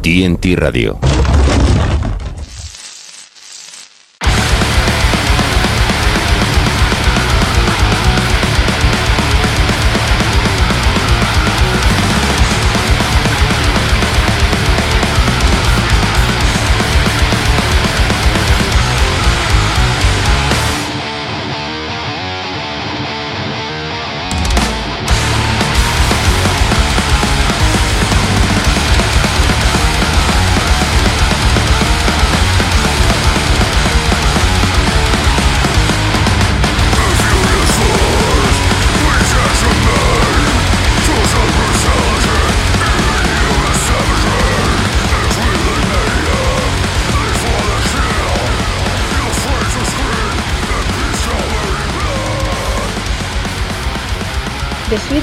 TNT 0.00 0.54
Radio. 0.56 0.98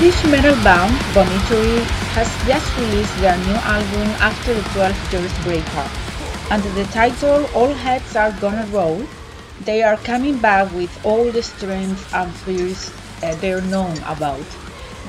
Swedish 0.06 0.31
metal 0.31 0.53
band 0.64 0.94
Vomitory 1.16 1.81
has 2.14 2.30
just 2.45 2.78
released 2.78 3.17
their 3.22 3.36
new 3.38 3.58
album 3.66 4.08
after 4.22 4.53
the 4.53 4.62
12 4.62 5.14
years 5.14 5.34
breakup. 5.44 5.89
Under 6.52 6.70
the 6.73 6.84
title 6.92 7.50
All 7.56 7.73
Heads 7.73 8.16
Are 8.16 8.31
Gonna 8.34 8.67
Roll, 8.67 9.02
they 9.62 9.81
are 9.81 9.97
coming 9.97 10.38
back 10.38 10.72
with 10.73 10.94
all 11.03 11.31
the 11.31 11.42
strength 11.42 12.14
and 12.14 12.31
fears 12.31 12.94
uh, 13.23 13.34
they're 13.38 13.62
known 13.62 13.97
about. 14.06 14.45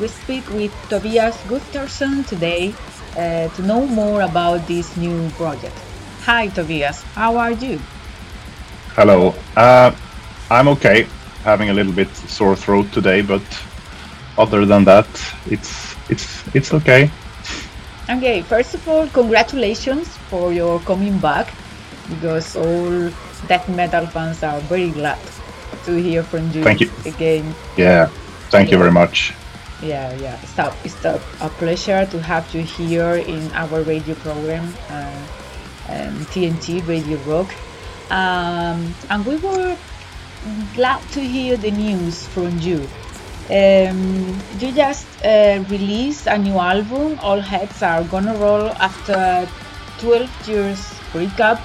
We 0.01 0.09
speak 0.09 0.49
with 0.49 0.73
Tobias 0.89 1.37
Gustafsson 1.45 2.27
today 2.27 2.73
uh, 3.19 3.49
to 3.55 3.63
know 3.63 3.87
more 3.87 4.23
about 4.23 4.67
this 4.67 4.97
new 4.97 5.29
project. 5.33 5.77
Hi 6.23 6.49
Tobias, 6.49 7.03
how 7.13 7.37
are 7.37 7.53
you? 7.53 7.79
Hello. 8.95 9.35
Uh, 9.55 9.95
I'm 10.51 10.69
okay. 10.69 11.07
Having 11.45 11.69
a 11.69 11.75
little 11.75 11.93
bit 11.93 12.09
sore 12.17 12.57
throat 12.57 12.91
today, 12.93 13.21
but 13.21 13.43
other 14.39 14.65
than 14.67 14.85
that, 14.85 15.09
it's 15.51 15.95
it's 16.09 16.45
it's 16.55 16.73
okay. 16.75 17.11
Okay, 18.09 18.43
first 18.43 18.75
of 18.75 18.89
all, 18.89 19.09
congratulations 19.09 20.09
for 20.31 20.53
your 20.53 20.79
coming 20.81 21.19
back 21.19 21.53
because 22.09 22.55
all 22.55 23.11
death 23.49 23.69
metal 23.69 24.07
fans 24.07 24.43
are 24.43 24.61
very 24.71 24.91
glad 24.91 25.19
to 25.85 25.95
hear 25.95 26.23
from 26.23 26.51
you, 26.53 26.63
Thank 26.63 26.81
you. 26.81 26.91
again. 27.05 27.55
Yeah. 27.77 28.07
Thank 28.51 28.71
you 28.71 28.79
very 28.79 28.93
much. 28.93 29.35
Yeah, 29.83 30.15
yeah, 30.15 30.41
it's 30.43 30.59
a, 30.59 30.75
it's 30.85 31.05
a, 31.05 31.21
a 31.41 31.49
pleasure 31.51 32.07
to 32.07 32.23
have 32.23 32.53
you 32.55 32.63
here 32.63 33.17
in 33.17 33.53
our 33.53 33.83
radio 33.83 34.15
program, 34.15 34.73
uh, 34.89 35.27
um, 35.91 36.25
TNT 36.33 36.87
Radio 36.87 37.19
Rock. 37.27 37.53
Um, 38.11 38.95
and 39.11 39.27
we 39.27 39.37
were 39.37 39.77
glad 40.75 41.03
to 41.11 41.21
hear 41.21 41.57
the 41.57 41.71
news 41.71 42.27
from 42.29 42.59
you. 42.61 42.89
Um, 43.49 44.37
you 44.59 44.73
just 44.73 45.07
uh, 45.25 45.63
released 45.69 46.27
a 46.27 46.37
new 46.37 46.59
album, 46.59 47.17
All 47.23 47.41
Heads 47.41 47.81
Are 47.81 48.03
Gonna 48.03 48.35
Roll, 48.39 48.71
after 48.83 49.49
12 50.01 50.49
years 50.49 50.95
breakup. 51.13 51.61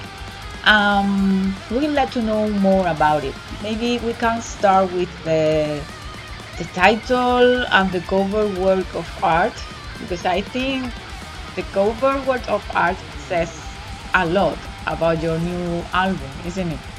Um, 0.64 1.52
we 1.72 1.78
would 1.78 1.90
like 1.90 2.12
to 2.12 2.22
know 2.22 2.48
more 2.48 2.86
about 2.86 3.24
it. 3.24 3.34
Maybe 3.64 3.98
we 3.98 4.12
can 4.12 4.40
start 4.40 4.92
with 4.92 5.10
the, 5.24 5.82
the 6.58 6.64
title 6.72 7.66
and 7.66 7.90
the 7.90 8.00
cover 8.02 8.46
work 8.60 8.86
of 8.94 9.08
art, 9.20 9.54
because 9.98 10.24
I 10.24 10.40
think 10.40 10.92
the 11.56 11.62
cover 11.74 12.22
work 12.28 12.48
of 12.48 12.62
art 12.76 12.96
says 13.26 13.50
a 14.14 14.24
lot 14.24 14.58
about 14.86 15.20
your 15.20 15.38
new 15.40 15.82
album, 15.92 16.30
isn't 16.46 16.70
it? 16.70 16.91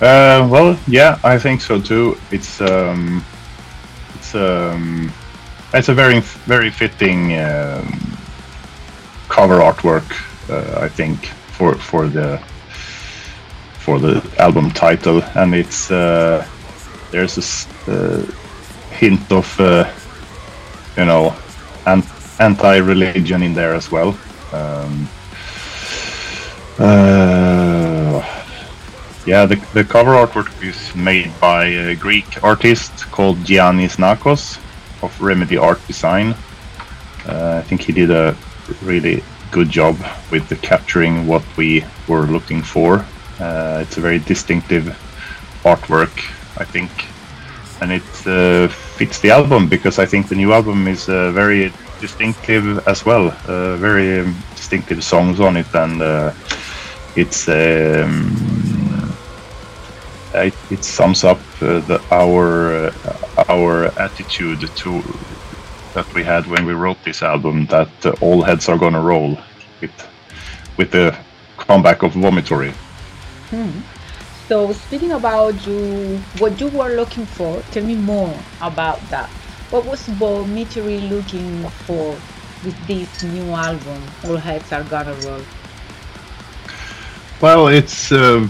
Uh, 0.00 0.48
well, 0.50 0.78
yeah, 0.86 1.18
I 1.22 1.38
think 1.38 1.60
so 1.60 1.78
too. 1.78 2.16
It's 2.30 2.60
um, 2.62 3.22
it's 4.14 4.34
um, 4.34 5.12
it's 5.74 5.88
a 5.90 5.94
very 5.94 6.20
very 6.46 6.70
fitting 6.70 7.38
um, 7.38 8.16
cover 9.28 9.58
artwork. 9.60 10.08
Uh, 10.48 10.80
I 10.84 10.88
think 10.88 11.26
for 11.26 11.74
for 11.74 12.08
the 12.08 12.40
for 13.78 13.98
the 13.98 14.22
album 14.38 14.70
title, 14.70 15.22
and 15.34 15.54
it's 15.54 15.90
uh, 15.90 16.46
there's 17.10 17.36
a 17.86 17.92
uh, 17.92 18.22
hint 18.90 19.30
of 19.30 19.60
uh, 19.60 19.84
you 20.96 21.04
know 21.04 21.36
an- 21.86 22.04
anti-religion 22.38 23.42
in 23.42 23.52
there 23.54 23.74
as 23.74 23.92
well. 23.92 24.16
Um, 24.52 25.08
uh, 26.78 27.79
yeah, 29.30 29.46
the, 29.46 29.54
the 29.74 29.84
cover 29.84 30.10
artwork 30.10 30.50
is 30.60 30.92
made 30.96 31.30
by 31.38 31.66
a 31.66 31.94
Greek 31.94 32.42
artist 32.42 32.90
called 33.12 33.36
Giannis 33.44 33.96
Nakos 33.96 34.58
of 35.04 35.22
Remedy 35.22 35.56
Art 35.56 35.80
Design. 35.86 36.34
Uh, 37.28 37.58
I 37.58 37.62
think 37.62 37.80
he 37.82 37.92
did 37.92 38.10
a 38.10 38.36
really 38.82 39.22
good 39.52 39.70
job 39.70 39.96
with 40.32 40.48
the 40.48 40.56
capturing 40.56 41.28
what 41.28 41.44
we 41.56 41.84
were 42.08 42.26
looking 42.26 42.60
for. 42.60 43.06
Uh, 43.38 43.78
it's 43.82 43.98
a 43.98 44.00
very 44.00 44.18
distinctive 44.18 44.86
artwork, 45.62 46.16
I 46.58 46.64
think, 46.64 46.90
and 47.80 47.92
it 47.92 48.26
uh, 48.26 48.66
fits 48.66 49.20
the 49.20 49.30
album 49.30 49.68
because 49.68 50.00
I 50.00 50.06
think 50.06 50.28
the 50.28 50.34
new 50.34 50.52
album 50.52 50.88
is 50.88 51.08
uh, 51.08 51.30
very 51.30 51.72
distinctive 52.00 52.84
as 52.88 53.06
well. 53.06 53.28
Uh, 53.46 53.76
very 53.76 54.18
um, 54.18 54.34
distinctive 54.56 55.04
songs 55.04 55.38
on 55.38 55.56
it, 55.56 55.72
and 55.72 56.02
uh, 56.02 56.32
it's 57.14 57.48
um, 57.48 58.49
it, 60.34 60.54
it 60.70 60.84
sums 60.84 61.24
up 61.24 61.38
uh, 61.60 61.80
the, 61.80 62.00
our 62.10 62.74
uh, 62.74 63.44
our 63.48 63.86
attitude 63.98 64.60
to 64.76 65.02
that 65.94 66.12
we 66.14 66.22
had 66.22 66.46
when 66.46 66.64
we 66.64 66.72
wrote 66.72 67.02
this 67.04 67.22
album 67.22 67.66
that 67.66 67.90
uh, 68.06 68.14
all 68.20 68.42
heads 68.42 68.68
are 68.68 68.78
gonna 68.78 69.00
roll 69.00 69.38
with 69.80 70.08
with 70.76 70.90
the 70.90 71.16
comeback 71.56 72.02
of 72.02 72.12
Vomitory. 72.14 72.72
So 74.48 74.72
speaking 74.72 75.12
about 75.12 75.64
you, 75.66 76.18
what 76.38 76.60
you 76.60 76.68
were 76.68 76.96
looking 76.96 77.24
for, 77.24 77.62
tell 77.70 77.84
me 77.84 77.94
more 77.94 78.34
about 78.60 79.00
that. 79.10 79.28
What 79.70 79.84
was 79.86 80.02
Vomitory 80.08 81.08
looking 81.08 81.68
for 81.86 82.18
with 82.64 82.86
this 82.86 83.22
new 83.22 83.52
album, 83.52 84.02
All 84.24 84.36
Heads 84.36 84.72
Are 84.72 84.82
Gonna 84.82 85.14
Roll? 85.24 85.42
Well, 87.40 87.68
it's 87.68 88.10
uh, 88.10 88.48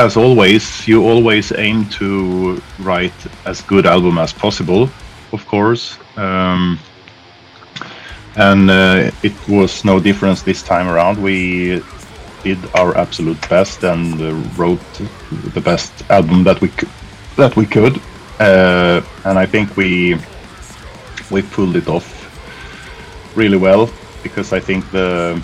as 0.00 0.16
always. 0.16 0.88
You 0.88 1.04
always 1.04 1.52
aim 1.52 1.88
to 2.00 2.60
write 2.78 3.20
as 3.44 3.60
good 3.60 3.86
album 3.86 4.18
as 4.18 4.32
possible, 4.32 4.88
of 5.32 5.46
course. 5.46 5.98
Um, 6.16 6.78
and 8.36 8.70
uh, 8.70 9.10
it 9.22 9.34
was 9.48 9.84
no 9.84 10.00
difference 10.00 10.42
this 10.42 10.62
time 10.62 10.88
around. 10.88 11.22
We 11.22 11.82
did 12.42 12.58
our 12.74 12.96
absolute 12.96 13.40
best 13.48 13.84
and 13.84 14.20
uh, 14.20 14.32
wrote 14.56 14.80
the 15.54 15.60
best 15.60 15.92
album 16.10 16.44
that 16.44 16.60
we 16.60 16.70
that 17.36 17.56
we 17.56 17.66
could. 17.66 18.00
Uh, 18.38 19.02
and 19.24 19.38
I 19.38 19.46
think 19.46 19.76
we 19.76 20.16
we 21.30 21.42
pulled 21.42 21.76
it 21.76 21.88
off 21.88 22.08
really 23.36 23.58
well 23.58 23.90
because 24.22 24.52
I 24.52 24.60
think 24.60 24.90
the 24.90 25.40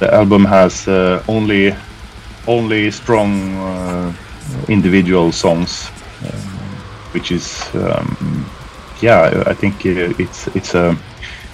the 0.00 0.12
album 0.12 0.44
has 0.44 0.86
uh, 0.86 1.22
only 1.28 1.74
only 2.48 2.90
strong 2.90 3.54
uh, 3.58 4.12
individual 4.68 5.32
songs. 5.32 5.90
Um, 6.24 6.58
which 7.12 7.30
is 7.32 7.62
um, 7.74 8.46
yeah, 9.00 9.44
I 9.46 9.54
think 9.54 9.74
uh, 9.86 10.14
it's 10.18 10.46
it's 10.48 10.74
a 10.74 10.96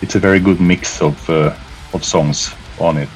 it's 0.02 0.14
a 0.14 0.19
very 0.19 0.41
good 0.41 0.61
mix 0.61 1.00
of 1.00 1.31
uh, 1.31 1.55
of 1.93 2.05
songs 2.05 2.55
on 2.79 2.96
it. 2.96 3.14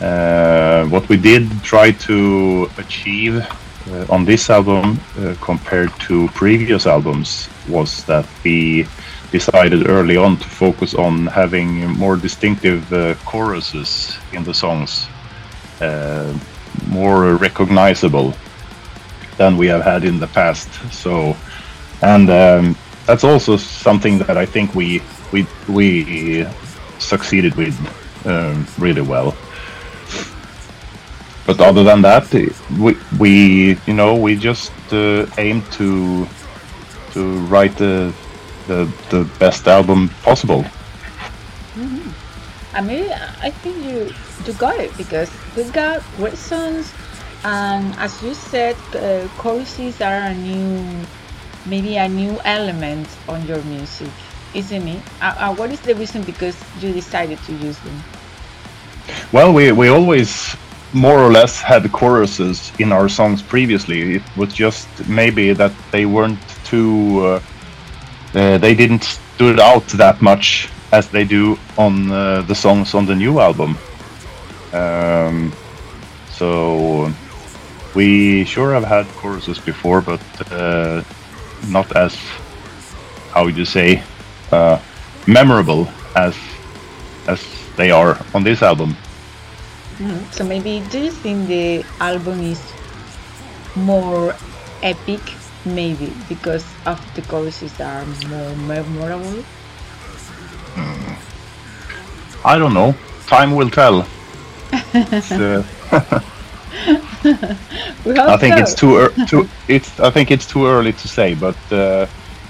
Uh, 0.00 0.86
what 0.88 1.08
we 1.08 1.16
did 1.16 1.44
try 1.62 1.92
to 1.92 2.68
achieve 2.78 3.36
uh, 3.36 4.06
on 4.08 4.24
this 4.24 4.50
album 4.50 4.98
uh, 5.18 5.34
compared 5.40 5.92
to 6.00 6.28
previous 6.28 6.86
albums 6.86 7.48
was 7.68 8.04
that 8.04 8.26
we 8.44 8.86
decided 9.30 9.88
early 9.88 10.16
on 10.16 10.36
to 10.36 10.48
focus 10.48 10.94
on 10.94 11.26
having 11.26 11.86
more 11.98 12.16
distinctive 12.16 12.82
choruses 13.24 14.18
in 14.32 14.42
the 14.42 14.54
songs, 14.54 15.06
more 16.86 17.36
recognizable 17.36 18.34
than 19.36 19.56
we 19.56 19.66
have 19.66 19.82
had 19.82 20.04
in 20.04 20.18
the 20.20 20.26
past. 20.26 20.68
So, 20.92 21.36
and 22.02 22.28
um, 22.30 22.76
that's 23.06 23.24
also 23.24 23.56
something 23.56 24.18
that 24.18 24.36
I 24.36 24.46
think 24.46 24.74
we 24.74 25.02
we 25.32 25.46
we 25.68 26.46
succeeded 26.98 27.54
with 27.56 27.74
um, 28.26 28.66
really 28.78 29.02
well. 29.02 29.34
But 31.46 31.60
other 31.60 31.82
than 31.82 32.02
that, 32.02 32.32
we 32.78 32.96
we 33.18 33.76
you 33.86 33.94
know 33.94 34.14
we 34.14 34.36
just 34.36 34.72
uh, 34.92 35.26
aim 35.38 35.62
to 35.72 36.28
to 37.12 37.38
write 37.48 37.76
the 37.76 38.12
the, 38.68 38.88
the 39.10 39.24
best 39.38 39.66
album 39.66 40.10
possible. 40.22 40.64
I 42.72 42.80
mean, 42.80 43.10
I 43.42 43.50
think 43.50 43.84
you 43.84 44.14
you 44.46 44.52
got 44.54 44.78
it 44.78 44.96
because 44.96 45.30
we've 45.56 45.72
got 45.72 46.02
great 46.16 46.36
songs, 46.36 46.92
and 47.42 47.94
as 47.98 48.22
you 48.22 48.34
said, 48.34 48.76
uh, 48.94 49.26
choruses 49.38 50.00
are 50.00 50.30
a 50.30 50.34
new, 50.34 51.06
maybe 51.66 51.96
a 51.96 52.08
new 52.08 52.38
element 52.44 53.08
on 53.28 53.44
your 53.46 53.60
music, 53.62 54.10
isn't 54.54 54.86
it? 54.86 55.02
Uh, 55.20 55.34
uh, 55.36 55.54
what 55.54 55.72
is 55.72 55.80
the 55.80 55.94
reason 55.96 56.22
because 56.22 56.56
you 56.80 56.92
decided 56.92 57.38
to 57.46 57.52
use 57.54 57.78
them? 57.80 58.02
Well, 59.32 59.52
we 59.52 59.72
we 59.72 59.88
always 59.88 60.56
more 60.92 61.18
or 61.18 61.30
less 61.32 61.60
had 61.60 61.90
choruses 61.90 62.70
in 62.78 62.92
our 62.92 63.08
songs 63.08 63.42
previously. 63.42 64.16
It 64.16 64.22
was 64.36 64.54
just 64.54 64.88
maybe 65.08 65.52
that 65.54 65.72
they 65.90 66.06
weren't 66.06 66.38
too. 66.64 67.20
Uh, 67.20 67.40
uh, 68.32 68.58
they 68.58 68.76
didn't 68.76 69.02
stood 69.02 69.58
out 69.58 69.86
that 69.98 70.22
much 70.22 70.68
as 70.92 71.08
they 71.08 71.24
do 71.24 71.58
on 71.76 72.10
uh, 72.10 72.42
the 72.42 72.54
songs 72.54 72.94
on 72.94 73.06
the 73.06 73.14
new 73.14 73.40
album. 73.40 73.76
Um, 74.72 75.52
so 76.28 77.12
we 77.94 78.44
sure 78.44 78.72
have 78.72 78.84
had 78.84 79.06
choruses 79.16 79.58
before, 79.58 80.00
but 80.00 80.20
uh, 80.52 81.02
not 81.68 81.94
as 81.96 82.16
how 83.30 83.44
would 83.44 83.56
you 83.56 83.64
say 83.64 84.02
uh, 84.52 84.78
memorable 85.26 85.88
as 86.16 86.36
as 87.26 87.40
they 87.76 87.90
are 87.90 88.18
on 88.34 88.42
this 88.42 88.62
album. 88.62 88.96
Mm-hmm. 89.98 90.30
So 90.32 90.44
maybe 90.44 90.80
do 90.90 90.98
you 90.98 91.10
think 91.10 91.48
the 91.48 91.84
album 92.00 92.40
is 92.40 92.60
more 93.76 94.34
epic 94.82 95.20
Maybe 95.64 96.10
because 96.26 96.64
of 96.86 96.98
the 97.14 97.20
choruses 97.20 97.78
are 97.80 98.06
more 98.28 98.56
memorable. 98.56 99.44
Mm. 100.74 101.16
I 102.44 102.58
don't 102.58 102.74
know. 102.74 102.94
Time 103.26 103.54
will 103.54 103.70
tell. 103.70 104.06
I 107.24 108.36
think 108.38 108.54
so. 108.54 108.62
it's 108.62 108.74
too, 108.74 108.96
er 108.96 109.12
too 109.26 109.48
it's 109.68 110.00
I 110.00 110.10
think 110.10 110.30
it's 110.30 110.46
too 110.46 110.66
early 110.66 110.92
to 110.92 111.08
say, 111.08 111.34
but 111.34 111.56
uh, 111.72 112.06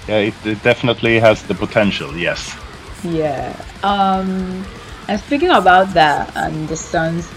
yeah, 0.08 0.28
it, 0.28 0.34
it, 0.44 0.62
definitely 0.62 1.19
has 1.19 1.43
the 1.43 1.55
potential. 1.55 2.17
Yes. 2.17 2.55
Yeah. 3.02 3.55
Um, 3.82 4.64
and 5.08 5.20
speaking 5.20 5.50
about 5.50 5.94
that 5.94 6.31
and 6.37 6.69
the 6.69 6.76
songs, 6.76 7.28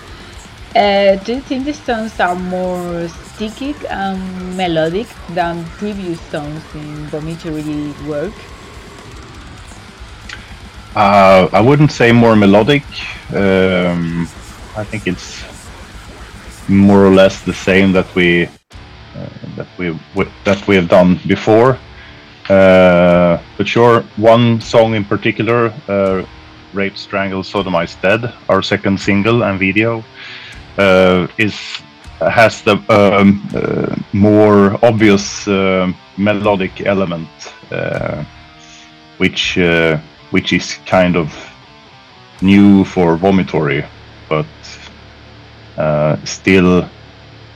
uh, 0.75 1.15
do 1.24 1.33
you 1.33 1.41
think 1.41 1.65
the 1.65 1.74
songs 1.74 2.19
are 2.19 2.36
more 2.36 3.07
sticky 3.07 3.75
and 3.89 4.57
melodic 4.57 5.07
than 5.29 5.65
previous 5.79 6.19
songs 6.29 6.63
in 6.75 7.07
Vomitory 7.07 7.94
work? 8.07 8.33
Uh, 10.95 11.50
I 11.51 11.60
wouldn't 11.60 11.92
say 11.92 12.12
more 12.12 12.36
melodic. 12.36 12.84
Um, 13.34 14.28
I 14.78 14.84
think 14.84 15.07
it's 15.07 15.44
more 16.69 17.04
or 17.04 17.10
less 17.10 17.42
the 17.42 17.54
same 17.54 17.92
that 17.94 18.13
we 18.13 18.45
uh, 18.45 19.28
that 19.56 19.68
we 19.78 19.98
that 20.44 20.68
we 20.68 20.75
have 20.75 20.90
done 20.90 21.19
before. 21.28 21.80
Uh, 22.50 23.40
but 23.57 23.68
sure, 23.68 24.01
one 24.18 24.62
song 24.62 24.94
in 24.94 25.04
particular, 25.04 25.74
uh, 25.88 26.25
"Rape, 26.74 26.98
Strangle, 26.98 27.42
Sodomize, 27.42 28.00
Dead," 28.01 28.31
our 28.50 28.62
second 28.62 29.00
single 29.00 29.44
and 29.44 29.57
video, 29.57 30.04
uh, 30.78 31.28
is 31.38 31.56
has 32.19 32.62
the 32.62 32.78
um, 32.89 33.42
uh, 33.56 33.96
more 34.13 34.78
obvious 34.86 35.48
uh, 35.48 35.92
melodic 36.18 36.86
element, 36.86 37.30
which 39.18 39.57
which 40.33 40.51
is 40.51 40.77
kind 40.85 41.15
of 41.15 41.30
new 42.41 42.83
for 42.83 43.18
Vomitory, 43.18 43.85
but 44.27 44.45
still 46.27 46.89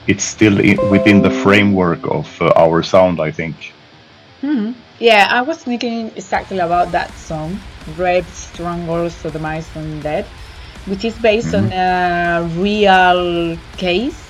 it's 0.08 0.24
still 0.24 0.56
within 0.90 1.22
the 1.22 1.30
framework 1.44 2.00
of 2.08 2.28
uh, 2.42 2.54
our 2.56 2.82
sound, 2.82 3.20
I 3.20 3.32
think. 3.32 3.74
Hmm. 4.40 4.72
Yeah, 5.00 5.28
I 5.30 5.42
was 5.42 5.58
thinking 5.58 6.12
exactly 6.16 6.60
about 6.60 6.92
that 6.94 7.12
song, 7.18 7.60
Rape, 7.98 8.26
Strangle, 8.26 9.10
Sodomized, 9.10 9.76
and 9.76 10.02
Dead 10.02 10.26
which 10.88 11.04
is 11.04 11.16
based 11.20 11.50
mm-hmm. 11.50 11.66
on 11.66 11.74
a 11.74 12.48
real 12.60 13.58
case. 13.78 14.24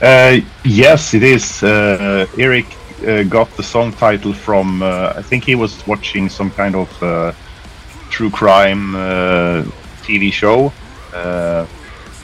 Uh, 0.00 0.40
yes, 0.64 1.14
it 1.14 1.22
is. 1.22 1.62
Uh, 1.62 2.26
Erik 2.38 2.66
uh, 3.06 3.22
got 3.24 3.48
the 3.56 3.62
song 3.62 3.92
title 3.92 4.32
from, 4.32 4.82
uh, 4.82 5.14
I 5.16 5.22
think 5.22 5.44
he 5.44 5.54
was 5.54 5.86
watching 5.86 6.28
some 6.28 6.50
kind 6.50 6.74
of 6.74 7.02
uh, 7.02 7.32
true 8.10 8.30
crime 8.30 8.94
uh, 8.94 9.62
TV 10.02 10.32
show. 10.32 10.72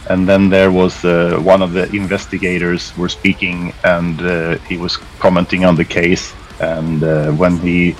and 0.08 0.28
then 0.28 0.48
there 0.48 0.70
was 0.70 1.02
one 1.44 1.62
of 1.62 1.72
the 1.72 1.90
investigators 1.92 2.96
were 2.96 3.08
speaking 3.08 3.72
and 3.82 4.20
he 4.68 4.76
was 4.76 4.98
commenting 5.18 5.64
on 5.64 5.74
the 5.74 5.84
case. 5.84 6.32
And 6.60 7.00
when 7.38 7.58
he 7.58 7.96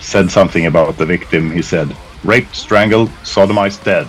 said 0.00 0.30
something 0.30 0.66
about 0.66 0.96
the 0.96 1.06
victim, 1.06 1.50
he 1.50 1.62
said, 1.62 1.94
raped, 2.24 2.54
strangled, 2.56 3.10
sodomized, 3.24 3.84
dead. 3.84 4.06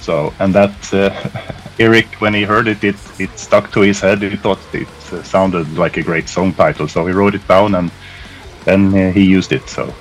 So, 0.00 0.32
and 0.38 0.54
that 0.54 0.94
uh, 0.94 1.10
Erik, 1.78 2.06
when 2.20 2.34
he 2.34 2.42
heard 2.42 2.68
it, 2.68 2.82
it 2.82 2.96
it 3.18 3.38
stuck 3.38 3.70
to 3.72 3.80
his 3.80 4.00
head. 4.00 4.22
He 4.22 4.36
thought 4.36 4.58
it 4.72 4.88
uh, 5.12 5.22
sounded 5.22 5.76
like 5.76 5.98
a 5.98 6.02
great 6.02 6.28
song 6.28 6.54
title, 6.54 6.88
so 6.88 7.06
he 7.06 7.12
wrote 7.12 7.34
it 7.34 7.46
down 7.46 7.74
and 7.74 7.90
then 8.64 8.94
uh, 8.94 9.12
he 9.12 9.24
used 9.24 9.52
it. 9.52 9.68
So, 9.68 9.92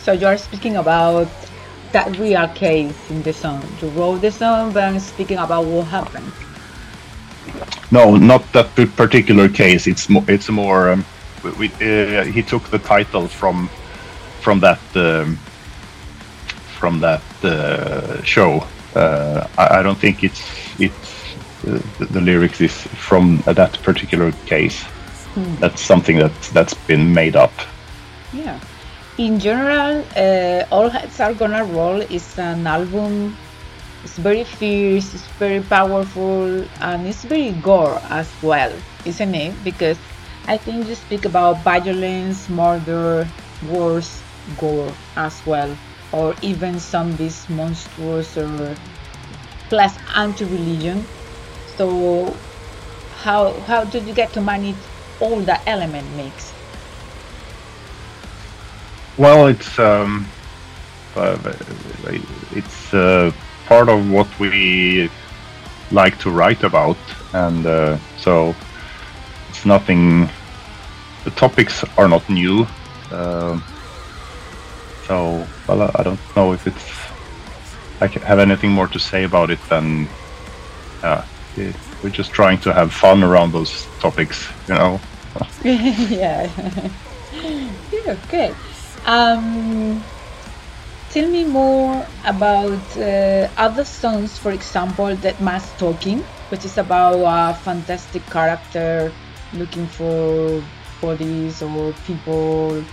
so 0.00 0.12
you 0.12 0.26
are 0.26 0.38
speaking 0.38 0.76
about 0.76 1.28
that 1.92 2.18
real 2.18 2.48
case 2.48 3.10
in 3.10 3.22
the 3.22 3.32
song. 3.32 3.62
You 3.82 3.88
wrote 3.90 4.20
the 4.20 4.30
song, 4.30 4.72
but 4.72 4.98
speaking 5.00 5.38
about 5.38 5.64
what 5.66 5.86
happened. 5.86 6.32
No, 7.90 8.16
not 8.16 8.52
that 8.52 8.74
particular 8.96 9.48
case. 9.48 9.86
It's 9.86 10.08
more. 10.08 10.24
It's 10.28 10.48
more. 10.48 10.90
Um, 10.90 11.04
we, 11.58 11.68
uh, 11.80 12.24
he 12.24 12.42
took 12.42 12.64
the 12.70 12.78
title 12.78 13.28
from 13.28 13.68
from 14.40 14.60
that 14.60 14.80
um, 14.94 15.36
from 16.78 17.00
that 17.00 17.22
uh, 17.42 18.22
show. 18.22 18.66
Uh, 18.94 19.46
I, 19.58 19.78
I, 19.78 19.82
don't 19.82 19.98
think 19.98 20.24
it's 20.24 20.40
it's 20.78 21.34
uh, 21.66 21.80
the, 21.98 22.06
the, 22.06 22.20
lyrics 22.20 22.60
is 22.60 22.72
from 22.72 23.42
that 23.44 23.78
particular 23.82 24.32
case. 24.46 24.82
Hmm. 25.34 25.54
That's 25.56 25.82
something 25.82 26.18
that 26.18 26.32
that's 26.54 26.74
been 26.74 27.12
made 27.12 27.36
up. 27.36 27.52
Yeah. 28.32 28.58
In 29.18 29.40
general, 29.40 30.04
uh, 30.16 30.64
All 30.70 30.88
Heads 30.88 31.20
Are 31.20 31.34
Gonna 31.34 31.64
Roll 31.64 32.00
is 32.00 32.38
an 32.38 32.66
album. 32.66 33.36
It's 34.04 34.16
very 34.16 34.44
fierce, 34.44 35.12
it's 35.12 35.26
very 35.38 35.60
powerful, 35.60 36.64
and 36.80 37.06
it's 37.06 37.24
very 37.24 37.50
gore 37.50 38.00
as 38.08 38.30
well, 38.42 38.72
isn't 39.04 39.34
it? 39.34 39.52
Because 39.64 39.98
I 40.46 40.56
think 40.56 40.86
you 40.86 40.94
speak 40.94 41.24
about 41.24 41.62
violence, 41.64 42.48
murder, 42.48 43.28
wars, 43.66 44.22
gore 44.56 44.92
as 45.16 45.44
well 45.44 45.76
or 46.12 46.34
even 46.42 46.78
zombies, 46.78 47.48
monsters, 47.48 48.36
or 48.36 48.76
plus 49.68 49.94
anti-religion. 50.14 51.04
So 51.76 52.34
how 53.22 53.52
how 53.66 53.84
did 53.84 54.06
you 54.06 54.14
get 54.14 54.32
to 54.32 54.40
manage 54.40 54.76
all 55.20 55.40
that 55.40 55.62
element 55.66 56.06
mix? 56.16 56.52
Well, 59.16 59.48
it's 59.48 59.78
um, 59.78 60.26
uh, 61.16 61.36
it's 62.52 62.94
uh, 62.94 63.32
part 63.66 63.88
of 63.88 64.10
what 64.10 64.28
we 64.38 65.10
like 65.90 66.18
to 66.20 66.30
write 66.30 66.62
about, 66.62 66.96
and 67.32 67.66
uh, 67.66 67.98
so 68.18 68.54
it's 69.50 69.66
nothing. 69.66 70.28
The 71.24 71.30
topics 71.32 71.84
are 71.98 72.08
not 72.08 72.28
new. 72.30 72.66
Um, 73.10 73.62
so, 75.08 75.46
well, 75.66 75.90
I 75.94 76.02
don't 76.02 76.20
know 76.36 76.52
if 76.52 76.66
it's. 76.66 76.86
I 78.00 78.06
have 78.26 78.38
anything 78.38 78.70
more 78.70 78.86
to 78.88 78.98
say 78.98 79.24
about 79.24 79.50
it 79.50 79.58
than. 79.70 80.06
Uh, 81.02 81.24
it, 81.56 81.74
we're 82.02 82.10
just 82.10 82.30
trying 82.30 82.58
to 82.60 82.72
have 82.72 82.92
fun 82.92 83.24
around 83.24 83.52
those 83.52 83.86
topics, 84.00 84.46
you 84.68 84.74
know. 84.74 85.00
yeah. 85.64 86.50
yeah. 87.90 88.16
Okay. 88.26 88.54
Um, 89.06 90.02
tell 91.10 91.28
me 91.28 91.44
more 91.44 92.06
about 92.26 92.96
uh, 92.98 93.48
other 93.56 93.84
songs, 93.84 94.36
for 94.38 94.52
example, 94.52 95.16
that 95.16 95.40
Mass 95.40 95.72
Talking, 95.78 96.20
which 96.50 96.64
is 96.64 96.76
about 96.76 97.16
a 97.16 97.54
fantastic 97.54 98.24
character 98.26 99.10
looking 99.54 99.86
for 99.86 100.62
bodies 101.00 101.62
or 101.62 101.94
people 102.06 102.84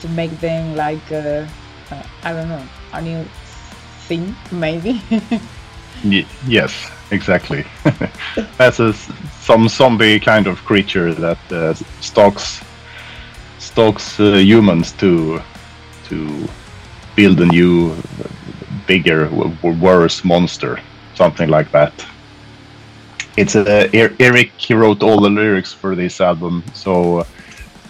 to 0.00 0.08
make 0.08 0.38
them 0.40 0.74
like 0.76 1.10
uh, 1.12 1.46
uh, 1.90 2.02
I 2.22 2.32
don't 2.32 2.48
know 2.48 2.62
a 2.92 3.00
new 3.02 3.24
thing 4.08 4.34
maybe. 4.50 5.02
y- 6.04 6.26
yes, 6.46 6.90
exactly. 7.10 7.64
As 8.58 8.80
a 8.80 8.92
some 8.92 9.68
zombie 9.68 10.20
kind 10.20 10.46
of 10.46 10.64
creature 10.64 11.14
that 11.14 11.38
uh, 11.52 11.74
stalks 12.00 12.62
stalks 13.58 14.18
uh, 14.20 14.34
humans 14.36 14.92
to 14.92 15.40
to 16.04 16.48
build 17.16 17.40
a 17.40 17.46
new, 17.46 17.96
bigger, 18.86 19.28
worse 19.62 20.24
monster, 20.24 20.78
something 21.14 21.48
like 21.48 21.70
that. 21.72 21.92
It's 23.36 23.54
uh, 23.56 23.88
Erik. 24.18 24.52
He 24.56 24.74
wrote 24.74 25.02
all 25.02 25.20
the 25.20 25.30
lyrics 25.30 25.72
for 25.72 25.94
this 25.94 26.20
album, 26.20 26.64
so 26.72 27.18
uh, 27.20 27.24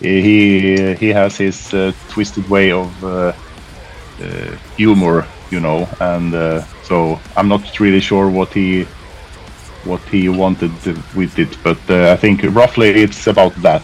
he 0.01 0.95
he 0.95 1.09
has 1.09 1.37
his 1.37 1.73
uh, 1.75 1.93
twisted 2.09 2.49
way 2.49 2.71
of 2.73 3.05
uh, 3.05 3.33
uh, 4.23 4.57
humor, 4.77 5.27
you 5.51 5.61
know, 5.61 5.89
and 6.01 6.35
uh, 6.35 6.63
so 6.83 7.19
I'm 7.37 7.49
not 7.49 7.81
really 7.81 8.01
sure 8.01 8.29
what 8.29 8.53
he 8.53 8.87
what 9.85 10.01
he 10.03 10.29
wanted 10.29 10.73
with 11.15 11.39
it, 11.39 11.57
but 11.63 11.79
I 11.91 12.17
think 12.17 12.43
roughly 12.55 12.91
it's 12.91 13.27
about 13.27 13.55
that. 13.63 13.83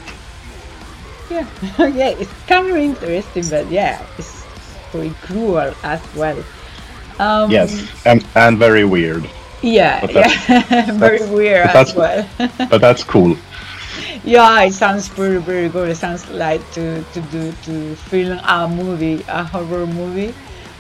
Yeah, 1.30 1.46
yeah, 1.78 2.08
it's 2.08 2.32
kind 2.46 2.70
of 2.70 2.76
interesting, 2.76 3.48
but 3.48 3.70
yeah, 3.70 4.04
it's 4.18 4.44
pretty 4.90 5.14
cruel 5.22 5.74
as 5.82 6.02
well. 6.14 6.44
Um, 7.18 7.50
yes, 7.50 7.88
and 8.04 8.24
and 8.34 8.58
very 8.58 8.84
weird. 8.84 9.28
Yeah, 9.62 10.04
yeah, 10.10 10.90
very 10.98 11.24
weird 11.30 11.68
as 11.68 11.94
well. 11.94 12.28
but 12.38 12.80
that's 12.80 13.04
cool. 13.04 13.36
Yeah, 14.24 14.62
it 14.62 14.72
sounds 14.72 15.08
very 15.08 15.38
very 15.38 15.68
good. 15.68 15.88
It 15.90 15.96
sounds 15.96 16.28
like 16.30 16.62
to 16.72 17.02
to 17.12 17.20
do 17.32 17.52
to 17.64 17.96
film 17.96 18.38
a 18.44 18.68
movie, 18.68 19.24
a 19.28 19.44
horror 19.44 19.86
movie, 19.86 20.34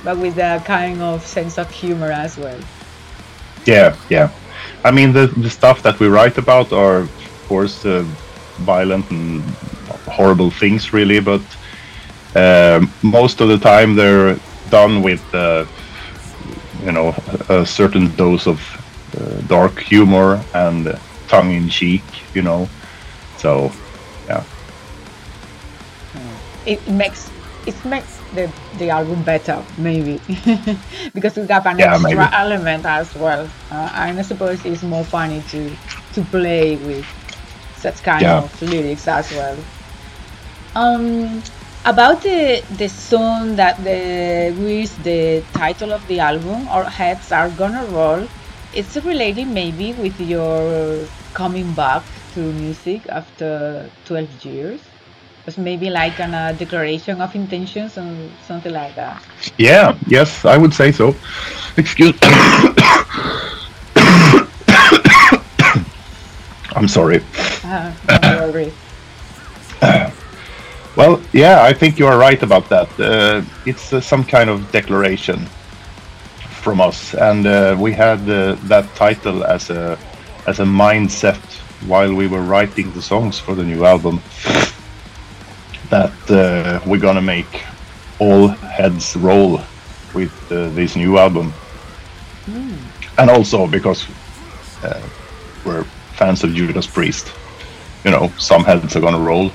but 0.04 0.16
with 0.18 0.38
a 0.38 0.62
kind 0.64 1.00
of 1.02 1.26
sense 1.26 1.58
of 1.58 1.70
humor 1.70 2.10
as 2.12 2.36
well. 2.38 2.60
Yeah, 3.66 3.96
yeah. 4.08 4.30
I 4.84 4.90
mean, 4.90 5.12
the 5.12 5.26
the 5.26 5.50
stuff 5.50 5.82
that 5.82 5.98
we 6.00 6.08
write 6.08 6.38
about 6.38 6.72
are, 6.72 6.98
of 6.98 7.44
course, 7.48 7.84
uh, 7.84 8.04
violent 8.64 9.10
and 9.10 9.42
horrible 10.08 10.50
things, 10.50 10.92
really, 10.92 11.20
but 11.20 11.42
um, 12.34 12.90
most 13.02 13.40
of 13.40 13.48
the 13.48 13.58
time 13.58 13.94
they're 13.96 14.38
done 14.70 15.02
with 15.02 15.22
uh, 15.34 15.64
you 16.84 16.92
know 16.92 17.14
a 17.48 17.66
certain 17.66 18.14
dose 18.16 18.46
of 18.46 18.60
uh, 19.18 19.40
dark 19.48 19.78
humor 19.80 20.42
and 20.54 20.98
tongue 21.28 21.52
in 21.52 21.68
cheek 21.68 22.02
you 22.34 22.42
know 22.42 22.68
so 23.42 23.72
yeah 24.28 24.44
it 26.66 26.80
makes 26.88 27.30
it 27.66 27.84
makes 27.84 28.18
the 28.34 28.50
the 28.78 28.90
album 28.90 29.22
better 29.22 29.64
maybe 29.78 30.20
because 31.14 31.36
we 31.36 31.44
got 31.46 31.66
an 31.66 31.78
yeah, 31.78 31.94
extra 31.94 32.16
maybe. 32.16 32.34
element 32.34 32.84
as 32.86 33.14
well 33.14 33.48
uh, 33.70 33.90
and 33.94 34.18
i 34.18 34.22
suppose 34.22 34.64
it's 34.64 34.82
more 34.82 35.04
funny 35.04 35.42
to 35.42 35.76
to 36.12 36.22
play 36.24 36.76
with 36.76 37.06
such 37.76 38.02
kind 38.02 38.22
yeah. 38.22 38.42
of 38.42 38.62
lyrics 38.62 39.08
as 39.08 39.30
well 39.32 39.58
um 40.74 41.42
about 41.84 42.22
the 42.22 42.62
the 42.78 42.88
song 42.88 43.56
that 43.56 43.76
the 43.84 44.54
with 44.58 44.92
the 45.02 45.44
title 45.52 45.92
of 45.92 46.06
the 46.06 46.18
album 46.20 46.66
our 46.68 46.84
heads 46.84 47.32
are 47.32 47.50
gonna 47.50 47.84
roll 47.86 48.26
it's 48.72 48.96
related 49.04 49.46
maybe 49.48 49.92
with 49.94 50.18
your 50.20 51.08
coming 51.34 51.72
back 51.74 52.02
to 52.34 52.40
music 52.52 53.02
after 53.08 53.88
12 54.04 54.44
years. 54.44 54.80
Was 55.46 55.58
maybe 55.58 55.90
like 55.90 56.20
a 56.20 56.26
uh, 56.26 56.52
declaration 56.52 57.20
of 57.20 57.34
intentions 57.34 57.98
or 57.98 58.06
something 58.46 58.72
like 58.72 58.94
that. 58.94 59.22
Yeah 59.58 59.96
yes 60.06 60.44
i 60.44 60.56
would 60.56 60.72
say 60.72 60.92
so. 60.92 61.14
Excuse 61.76 62.14
me 62.14 62.28
i'm 66.76 66.88
sorry. 66.88 67.20
Uh, 67.64 67.92
don't 68.06 68.52
worry. 68.52 68.72
Well, 70.94 71.22
yeah, 71.32 71.62
I 71.62 71.72
think 71.72 71.98
you 71.98 72.06
are 72.06 72.18
right 72.18 72.42
about 72.42 72.68
that. 72.68 72.88
Uh, 73.00 73.42
it's 73.64 73.94
uh, 73.94 74.00
some 74.00 74.24
kind 74.24 74.50
of 74.50 74.70
declaration 74.72 75.46
from 76.60 76.82
us, 76.82 77.14
and 77.14 77.46
uh, 77.46 77.76
we 77.78 77.92
had 77.92 78.20
uh, 78.28 78.56
that 78.64 78.94
title 78.94 79.42
as 79.42 79.70
a 79.70 79.98
as 80.46 80.60
a 80.60 80.64
mindset 80.64 81.40
while 81.86 82.14
we 82.14 82.26
were 82.26 82.42
writing 82.42 82.92
the 82.92 83.02
songs 83.02 83.38
for 83.38 83.54
the 83.54 83.64
new 83.64 83.84
album. 83.84 84.20
That 85.90 86.30
uh, 86.30 86.80
we're 86.86 87.00
gonna 87.00 87.22
make 87.22 87.64
all 88.18 88.48
heads 88.48 89.14
roll 89.16 89.60
with 90.14 90.32
uh, 90.50 90.70
this 90.70 90.96
new 90.96 91.18
album, 91.18 91.52
mm. 92.46 92.78
and 93.18 93.28
also 93.28 93.66
because 93.66 94.06
we're 95.64 95.84
fans 96.14 96.44
of 96.44 96.54
Judas 96.54 96.86
Priest. 96.86 97.30
You 98.04 98.10
know, 98.10 98.32
some 98.38 98.64
heads 98.64 98.96
are 98.96 99.00
gonna 99.00 99.20
roll 99.20 99.52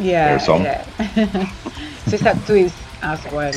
yeah. 0.00 0.38
Yeah. 0.48 0.84
so 2.06 2.16
it's 2.16 2.22
a 2.22 2.34
twist 2.46 2.74
as 3.02 3.24
well. 3.32 3.52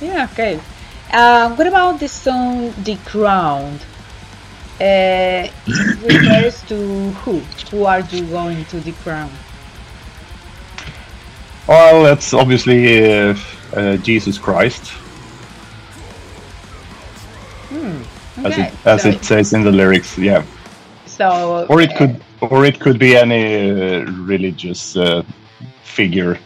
Yeah, 0.00 0.28
okay. 0.32 0.60
Uh, 1.12 1.54
what 1.54 1.66
about 1.66 2.00
the 2.00 2.08
song 2.08 2.74
"The 2.82 2.96
Crown"? 3.04 3.78
Uh, 4.80 5.46
it 5.66 6.02
refers 6.02 6.62
to 6.62 7.10
who? 7.20 7.40
Who 7.70 7.84
are 7.84 8.00
you 8.00 8.26
going 8.26 8.64
to 8.66 8.80
the 8.80 8.92
crown? 8.92 9.30
Well, 11.68 12.02
that's 12.02 12.32
obviously 12.32 13.04
uh, 13.12 13.36
uh, 13.74 13.96
Jesus 13.98 14.38
Christ. 14.38 14.88
Hmm. 17.68 18.02
Okay. 18.46 18.46
As 18.46 18.56
it 18.56 18.86
as 18.86 19.02
so 19.02 19.08
it 19.10 19.24
says 19.24 19.52
in 19.52 19.64
the 19.64 19.70
lyrics, 19.70 20.16
yeah. 20.16 20.44
So. 21.04 21.66
Or 21.68 21.82
it 21.82 21.94
could 21.96 22.22
or 22.40 22.64
it 22.64 22.80
could 22.80 22.98
be 22.98 23.16
any 23.16 23.70
uh, 23.70 24.04
religious 24.12 24.96
uh, 24.96 25.22
figure 25.82 26.38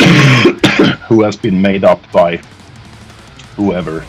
who 1.08 1.22
has 1.22 1.36
been 1.36 1.60
made 1.60 1.84
up 1.84 2.00
by 2.10 2.38
whoever. 3.54 4.02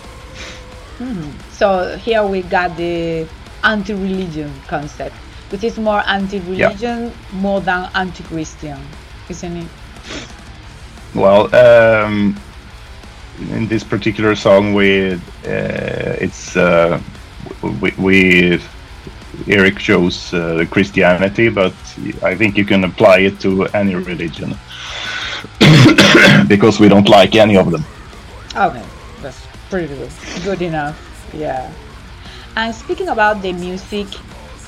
Mm. 0.99 1.33
So 1.57 1.97
here 1.97 2.23
we 2.23 2.43
got 2.43 2.77
the 2.77 3.27
anti-religion 3.63 4.53
concept, 4.67 5.15
which 5.49 5.63
is 5.63 5.79
more 5.79 6.03
anti-religion 6.05 7.05
yeah. 7.05 7.11
more 7.33 7.61
than 7.61 7.89
anti-Christian, 7.95 8.79
isn't 9.27 9.57
it? 9.57 9.67
Well, 11.15 11.49
um, 11.55 12.39
in 13.49 13.67
this 13.67 13.83
particular 13.83 14.35
song, 14.35 14.75
we 14.75 15.13
uh, 15.13 15.17
it's 16.21 16.55
uh, 16.55 17.01
we, 17.81 17.91
we 17.97 18.61
Erik 19.47 19.79
shows 19.79 20.35
uh, 20.35 20.63
Christianity, 20.69 21.49
but 21.49 21.73
I 22.21 22.35
think 22.35 22.55
you 22.55 22.65
can 22.65 22.83
apply 22.83 23.21
it 23.21 23.39
to 23.39 23.65
any 23.73 23.95
religion 23.95 24.55
because 26.47 26.79
we 26.79 26.87
don't 26.87 27.09
like 27.09 27.35
any 27.35 27.57
of 27.57 27.71
them. 27.71 27.83
Okay, 28.55 28.85
that's 29.23 29.43
pretty 29.71 29.87
good. 29.87 30.11
Good 30.43 30.61
enough. 30.61 31.06
Yeah. 31.33 31.71
And 32.55 32.73
speaking 32.73 33.09
about 33.09 33.41
the 33.41 33.53
music, 33.53 34.07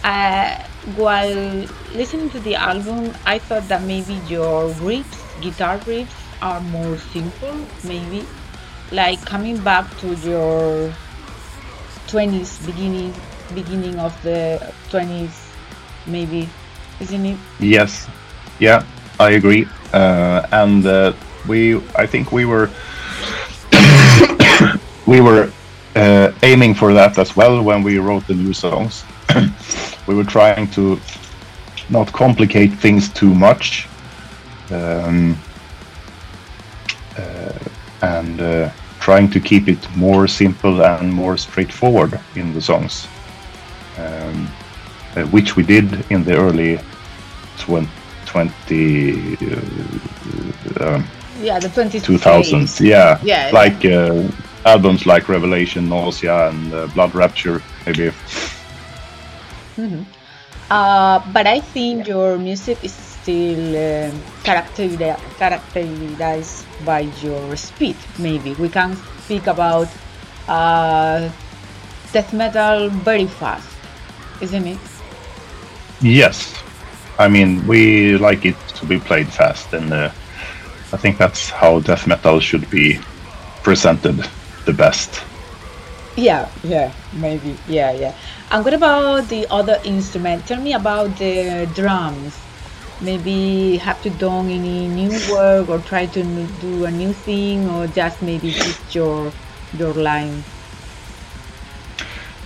uh, 0.04 0.56
while 0.96 1.66
listening 1.94 2.30
to 2.32 2.40
the 2.40 2.56
album, 2.56 3.14
I 3.26 3.40
thought 3.40 3.68
that 3.68 3.84
maybe 3.84 4.14
your 4.28 4.70
riffs, 4.82 5.20
guitar 5.42 5.80
riffs, 5.80 6.14
are 6.42 6.62
more 6.62 6.98
simple, 7.12 7.56
maybe. 7.84 8.26
Like 8.92 9.24
coming 9.26 9.58
back 9.62 9.86
to 10.00 10.16
your 10.26 10.94
20s 12.08 12.66
beginning 12.66 13.14
beginning 13.54 14.00
of 14.00 14.14
the 14.24 14.62
20s, 14.90 15.34
maybe, 16.08 16.48
isn't 17.00 17.26
it? 17.26 17.38
Yes, 17.60 18.08
yeah, 18.60 18.86
I 19.20 19.32
agree. 19.32 19.68
Uh, 19.94 20.46
and 20.52 20.86
uh, 20.86 21.14
we, 21.48 21.78
I 21.96 22.06
think 22.06 22.32
we 22.32 22.46
were, 22.46 22.70
we 25.08 25.22
were 25.22 25.52
uh, 26.00 26.32
aiming 26.44 26.74
for 26.74 26.94
that 26.94 27.18
as 27.18 27.36
well 27.36 27.62
when 27.62 27.84
we 27.84 27.98
wrote 27.98 28.26
the 28.28 28.34
new 28.34 28.54
songs. 28.54 29.04
we 30.08 30.16
were 30.16 30.24
trying 30.24 30.68
to 30.72 31.00
not 31.90 32.12
complicate 32.14 32.72
things 32.74 33.10
too 33.10 33.34
much, 33.34 33.88
um, 34.72 35.38
uh, 37.18 37.60
and 38.02 38.40
uh, 38.42 38.70
trying 39.00 39.30
to 39.30 39.40
keep 39.40 39.68
it 39.68 39.96
more 39.96 40.28
simple 40.28 40.82
and 40.82 41.12
more 41.12 41.36
straightforward 41.38 42.20
in 42.36 42.54
the 42.54 42.62
songs, 42.62 43.08
um, 43.98 44.48
uh, 45.16 45.24
which 45.32 45.56
we 45.58 45.64
did 45.64 46.06
in 46.12 46.24
the 46.24 46.36
early 46.36 46.80
20, 47.58 47.90
20 48.26 49.38
uh, 50.80 51.02
yeah, 51.42 51.60
the 51.60 51.70
20 51.70 52.00
2000s. 52.00 52.80
Yeah, 52.80 53.20
Yeah, 53.24 53.50
like 53.54 53.86
uh, 53.86 54.24
albums 54.66 55.06
like 55.06 55.30
Revelation, 55.30 55.90
Nausea, 55.90 56.50
and 56.50 56.74
uh, 56.74 56.88
Blood 56.88 57.16
Rapture, 57.16 57.62
maybe. 57.86 58.12
Uh, 60.70 61.20
but 61.34 61.48
I 61.48 61.60
think 61.60 62.08
your 62.08 62.38
music 62.38 62.84
is 62.84 62.94
still 62.94 63.74
characteri- 64.44 65.18
characterized 65.38 66.66
by 66.86 67.02
your 67.22 67.56
speed. 67.56 67.96
Maybe 68.20 68.54
we 68.56 68.70
can 68.70 68.96
speak 69.24 69.48
about 69.48 69.88
uh, 70.48 71.30
death 72.12 72.34
metal 72.34 72.90
very 72.90 73.28
fast, 73.28 73.68
isn't 74.42 74.68
it? 74.68 74.80
Yes, 76.02 76.54
I 77.18 77.28
mean 77.28 77.66
we 77.68 78.18
like 78.18 78.46
it 78.46 78.58
to 78.76 78.86
be 78.86 79.00
played 79.00 79.28
fast, 79.28 79.74
and 79.74 79.92
uh, 79.92 80.12
I 80.94 80.98
think 80.98 81.18
that's 81.18 81.50
how 81.50 81.80
death 81.80 82.08
metal 82.08 82.40
should 82.40 82.70
be 82.70 83.00
presented 83.64 84.28
the 84.66 84.74
best. 84.74 85.24
Yeah, 86.16 86.50
yeah, 86.64 86.92
maybe, 87.14 87.58
yeah, 87.68 87.92
yeah. 87.92 88.14
And 88.52 88.64
what 88.66 88.74
about 88.74 89.30
the 89.30 89.48
other 89.50 89.80
instrument? 89.86 90.46
Tell 90.48 90.60
me 90.62 90.74
about 90.74 91.18
the 91.18 91.70
drums. 91.74 92.38
Maybe 93.02 93.78
have 93.78 94.04
you 94.04 94.12
done 94.12 94.50
any 94.50 94.88
new 94.88 95.12
work 95.32 95.70
or 95.70 95.80
try 95.80 96.06
to 96.08 96.24
do 96.60 96.86
a 96.86 96.92
new 96.92 97.14
thing 97.14 97.70
or 97.70 97.88
just 97.88 98.22
maybe 98.22 98.52
just 98.52 98.94
your 98.94 99.32
your 99.74 99.94
line? 99.94 100.44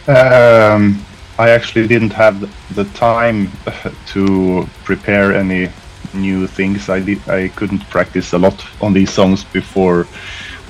Um, 0.08 1.04
I 1.40 1.50
actually 1.50 1.88
didn't 1.88 2.14
have 2.14 2.40
the 2.76 2.84
time 2.94 3.52
to 4.08 4.68
prepare 4.84 5.34
any 5.34 5.70
new 6.14 6.48
things. 6.48 6.90
I 6.90 7.00
did. 7.00 7.28
I 7.28 7.48
couldn't 7.50 7.90
practice 7.90 8.34
a 8.34 8.38
lot 8.38 8.64
on 8.82 8.94
these 8.94 9.12
songs 9.12 9.44
before 9.44 10.08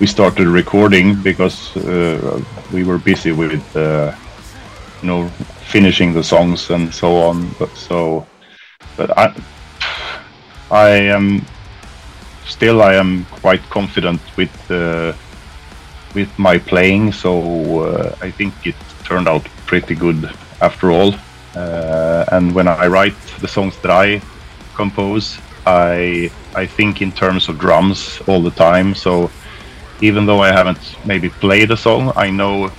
we 0.03 0.07
started 0.07 0.47
recording 0.47 1.15
because 1.23 1.77
uh, 1.77 2.43
we 2.73 2.83
were 2.83 2.97
busy 2.97 3.31
with, 3.31 3.63
uh, 3.73 4.11
you 5.01 5.07
know, 5.07 5.29
finishing 5.71 6.11
the 6.11 6.21
songs 6.21 6.69
and 6.71 6.93
so 6.93 7.15
on. 7.15 7.49
But 7.57 7.69
so, 7.77 8.27
but 8.97 9.17
I, 9.17 9.33
I 10.69 10.89
am 10.89 11.45
still. 12.45 12.81
I 12.81 12.95
am 12.95 13.25
quite 13.41 13.63
confident 13.69 14.19
with. 14.35 14.55
Uh, 14.69 15.13
with 16.15 16.29
my 16.37 16.59
playing, 16.59 17.11
so 17.11 17.31
uh, 17.79 18.15
I 18.21 18.29
think 18.29 18.53
it 18.67 18.75
turned 19.03 19.27
out 19.27 19.43
pretty 19.65 19.95
good 19.95 20.29
after 20.61 20.91
all. 20.91 21.15
Uh, 21.55 22.25
and 22.31 22.53
when 22.53 22.67
I 22.67 22.85
write 22.85 23.19
the 23.41 23.47
songs 23.47 23.75
that 23.81 23.89
I 23.89 24.21
compose, 24.75 25.39
I 25.65 26.29
I 26.55 26.65
think 26.67 27.01
in 27.01 27.11
terms 27.11 27.49
of 27.49 27.57
drums 27.57 28.21
all 28.27 28.43
the 28.43 28.55
time. 28.69 28.93
So 28.95 29.31
even 30.01 30.25
though 30.25 30.41
I 30.41 30.51
haven't 30.51 30.95
maybe 31.05 31.29
played 31.29 31.71
a 31.71 31.77
song, 31.77 32.11
I 32.15 32.29
know 32.29 32.71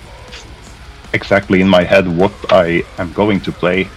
exactly 1.12 1.60
in 1.60 1.68
my 1.68 1.84
head 1.84 2.06
what 2.08 2.32
I 2.50 2.84
am 2.98 3.12
going 3.12 3.40
to 3.42 3.52
play. 3.52 3.88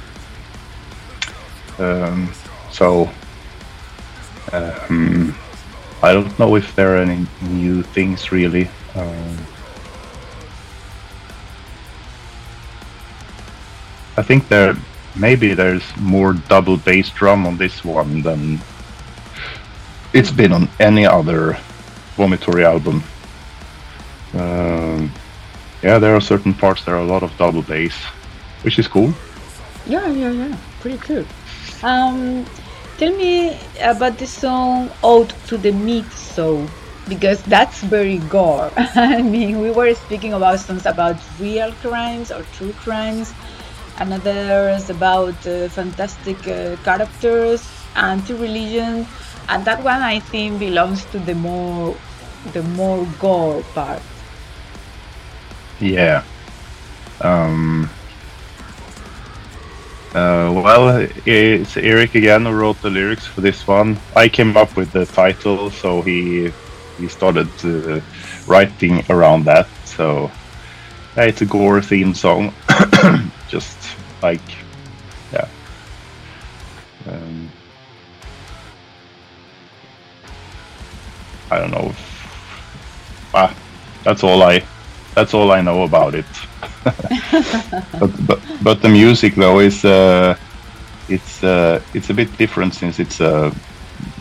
Um, 1.80 2.32
so 2.72 3.10
um, 4.54 5.36
I 6.02 6.14
don't 6.14 6.38
know 6.40 6.56
if 6.56 6.76
there 6.76 6.96
are 6.96 7.02
any 7.02 7.26
new 7.42 7.84
things 7.84 8.32
really. 8.32 8.70
Um, 8.96 9.38
I 14.16 14.24
think 14.24 14.48
there 14.48 14.76
maybe 15.16 15.54
there's 15.54 15.84
more 15.98 16.34
double 16.34 16.78
bass 16.78 17.10
drum 17.10 17.46
on 17.46 17.58
this 17.58 17.84
one 17.84 18.22
than 18.22 18.60
it's 20.14 20.32
been 20.32 20.54
on 20.54 20.70
any 20.80 21.06
other 21.06 21.58
Vomitory 22.18 22.64
album. 22.64 23.04
Um, 24.34 25.12
yeah, 25.82 26.00
there 26.00 26.16
are 26.16 26.22
certain 26.22 26.54
parts 26.54 26.84
there 26.84 26.96
are 26.96 27.02
a 27.02 27.06
lot 27.06 27.24
of 27.24 27.36
double 27.38 27.62
bass, 27.62 27.96
which 28.64 28.80
is 28.80 28.88
cool. 28.88 29.14
Yeah, 29.86 30.08
yeah, 30.08 30.32
yeah. 30.32 30.58
Pretty 30.82 30.98
cool. 30.98 31.26
Um, 31.84 32.46
tell 32.98 33.16
me 33.16 33.58
about 33.80 34.18
the 34.18 34.28
song 34.28 34.90
"Ode 35.04 35.34
to 35.48 35.58
the 35.58 35.72
Meat 35.72 36.12
Saw" 36.12 36.68
because 37.08 37.42
that's 37.44 37.82
very 37.84 38.18
gore. 38.30 38.72
I 38.78 39.22
mean, 39.22 39.62
we 39.62 39.72
were 39.72 39.94
speaking 39.94 40.34
about 40.34 40.60
songs 40.60 40.86
about 40.86 41.16
real 41.40 41.72
crimes 41.82 42.32
or 42.32 42.44
true 42.58 42.74
crimes, 42.74 43.34
Another 44.00 44.70
is 44.78 44.92
about 44.92 45.36
uh, 45.48 45.68
fantastic 45.70 46.38
uh, 46.48 46.76
characters, 46.84 47.66
anti-religion, 47.96 49.08
and 49.50 49.66
that 49.66 49.82
one 49.84 50.04
I 50.04 50.20
think 50.20 50.60
belongs 50.60 51.04
to 51.06 51.18
the 51.18 51.34
more 51.34 51.98
the 52.54 52.64
more 52.64 53.08
gore 53.20 53.64
part. 53.74 54.02
Yeah. 55.80 56.24
Um, 57.22 57.90
uh, 60.14 60.52
well, 60.54 61.08
it's 61.26 61.78
Erik 61.78 62.16
again 62.16 62.46
who 62.46 62.52
wrote 62.52 62.82
the 62.82 62.90
lyrics 62.90 63.26
for 63.26 63.42
this 63.42 63.68
one. 63.68 64.00
I 64.16 64.30
came 64.30 64.56
up 64.58 64.76
with 64.76 64.92
the 64.92 65.06
title, 65.06 65.70
so 65.70 66.02
he 66.02 66.52
he 66.98 67.08
started 67.08 67.50
uh, 67.64 68.02
writing 68.48 69.04
around 69.10 69.46
that. 69.46 69.68
So 69.86 70.32
yeah, 71.16 71.26
it's 71.26 71.42
a 71.42 71.46
gore 71.46 71.82
theme 71.82 72.14
song, 72.14 72.54
just 73.50 73.78
like 74.22 74.42
yeah. 75.32 75.48
Um, 77.08 77.52
I 81.52 81.60
don't 81.60 81.72
know. 81.72 81.90
If, 81.90 82.07
ah, 83.34 83.56
that's 84.04 84.24
all 84.24 84.42
I. 84.44 84.64
That's 85.16 85.34
all 85.34 85.52
I 85.52 85.62
know 85.62 85.84
about 85.84 86.14
it. 86.16 86.26
but, 88.00 88.28
but 88.28 88.40
but 88.62 88.82
the 88.82 88.90
music 88.90 89.36
though 89.36 89.60
is 89.60 89.84
uh, 89.84 90.36
it's 91.10 91.44
uh, 91.44 91.82
it's 91.94 92.10
a 92.10 92.14
bit 92.14 92.36
different 92.38 92.74
since 92.74 93.00
it's 93.00 93.20
uh, 93.22 93.54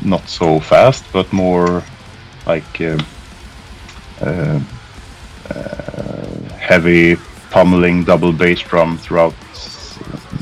not 0.05 0.29
so 0.29 0.61
fast, 0.61 1.05
but 1.13 1.31
more 1.33 1.83
like 2.47 2.81
uh, 2.81 2.99
uh, 4.21 4.61
uh, 5.51 6.27
heavy 6.59 7.17
pummeling 7.51 8.05
double 8.05 8.33
bass 8.33 8.61
drum 8.61 8.99
throughout 8.99 9.35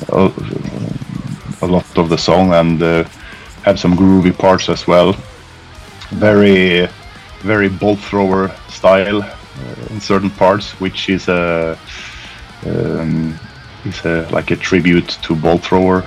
a, 0.09 0.31
a 1.63 1.67
lot 1.67 1.99
of 1.99 2.09
the 2.09 2.19
song, 2.19 2.53
and 2.55 2.83
uh, 2.83 3.05
have 3.63 3.79
some 3.79 3.97
groovy 3.97 4.37
parts 4.37 4.69
as 4.69 4.87
well. 4.87 5.17
Very 6.11 6.89
very 7.45 7.69
Bolt 7.69 8.01
Thrower 8.01 8.51
style 8.69 9.23
uh, 9.23 9.87
in 9.91 10.01
certain 10.01 10.31
parts, 10.31 10.81
which 10.81 11.09
is 11.09 11.29
a 11.29 11.79
um, 12.67 13.39
is 13.85 14.05
a, 14.05 14.27
like 14.31 14.51
a 14.51 14.57
tribute 14.57 15.09
to 15.23 15.35
Bolt 15.37 15.63
Thrower. 15.65 16.05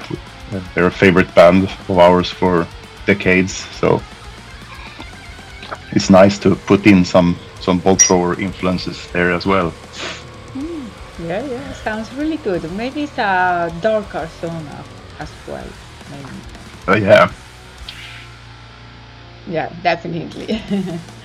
Uh, 0.52 0.62
They're 0.76 0.88
a 0.88 0.92
favorite 0.92 1.34
band 1.36 1.64
of 1.90 1.98
ours 1.98 2.30
for 2.32 2.68
decades, 3.06 3.54
so 3.54 4.02
it's 5.92 6.10
nice 6.10 6.38
to 6.40 6.56
put 6.56 6.86
in 6.88 7.06
some 7.06 7.38
some 7.60 7.80
Bolt 7.80 8.02
Thrower 8.02 8.40
influences 8.40 9.08
there 9.14 9.32
as 9.32 9.46
well. 9.46 9.74
Yeah, 11.20 11.44
yeah, 11.46 11.74
sounds 11.74 12.14
really 12.14 12.38
good. 12.38 12.72
Maybe 12.72 13.04
it's 13.04 13.18
a 13.18 13.72
darker 13.82 14.28
song 14.28 14.68
as 15.20 15.34
well. 15.48 15.74
Maybe. 16.10 16.44
Uh, 16.88 16.96
yeah, 16.96 17.32
Yeah, 19.48 19.70
definitely. 19.82 20.62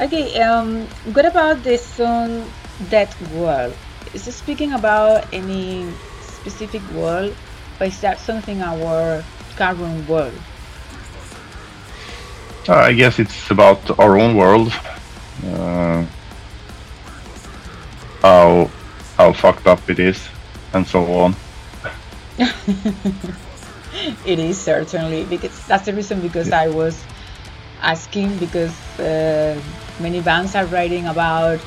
okay, 0.00 0.40
um, 0.40 0.86
what 1.12 1.26
about 1.26 1.62
the 1.62 1.76
song 1.76 2.50
That 2.90 3.14
World? 3.32 3.74
Is 4.14 4.26
it 4.26 4.32
speaking 4.32 4.72
about 4.72 5.26
any 5.32 5.86
specific 6.22 6.82
world, 6.90 7.34
or 7.80 7.86
is 7.86 8.00
that 8.00 8.18
something 8.18 8.62
our 8.62 9.24
current 9.56 10.08
world? 10.08 10.34
uh, 12.68 12.74
I 12.74 12.92
guess 12.92 13.18
it's 13.18 13.50
about 13.50 13.98
our 13.98 14.18
own 14.18 14.36
world. 14.36 14.72
Uh, 15.44 16.04
how 18.22 18.70
how 19.16 19.32
fucked 19.32 19.66
up 19.66 19.88
it 19.90 19.98
is, 19.98 20.28
and 20.72 20.86
so 20.86 21.04
on. 21.12 21.34
It 24.24 24.38
is 24.38 24.58
certainly 24.58 25.24
because 25.24 25.66
that's 25.66 25.84
the 25.84 25.92
reason 25.92 26.20
because 26.20 26.52
I 26.52 26.68
was 26.68 27.02
asking 27.82 28.38
because 28.38 28.72
uh, 29.00 29.60
many 30.00 30.20
bands 30.20 30.54
are 30.54 30.66
writing 30.66 31.06
about 31.06 31.60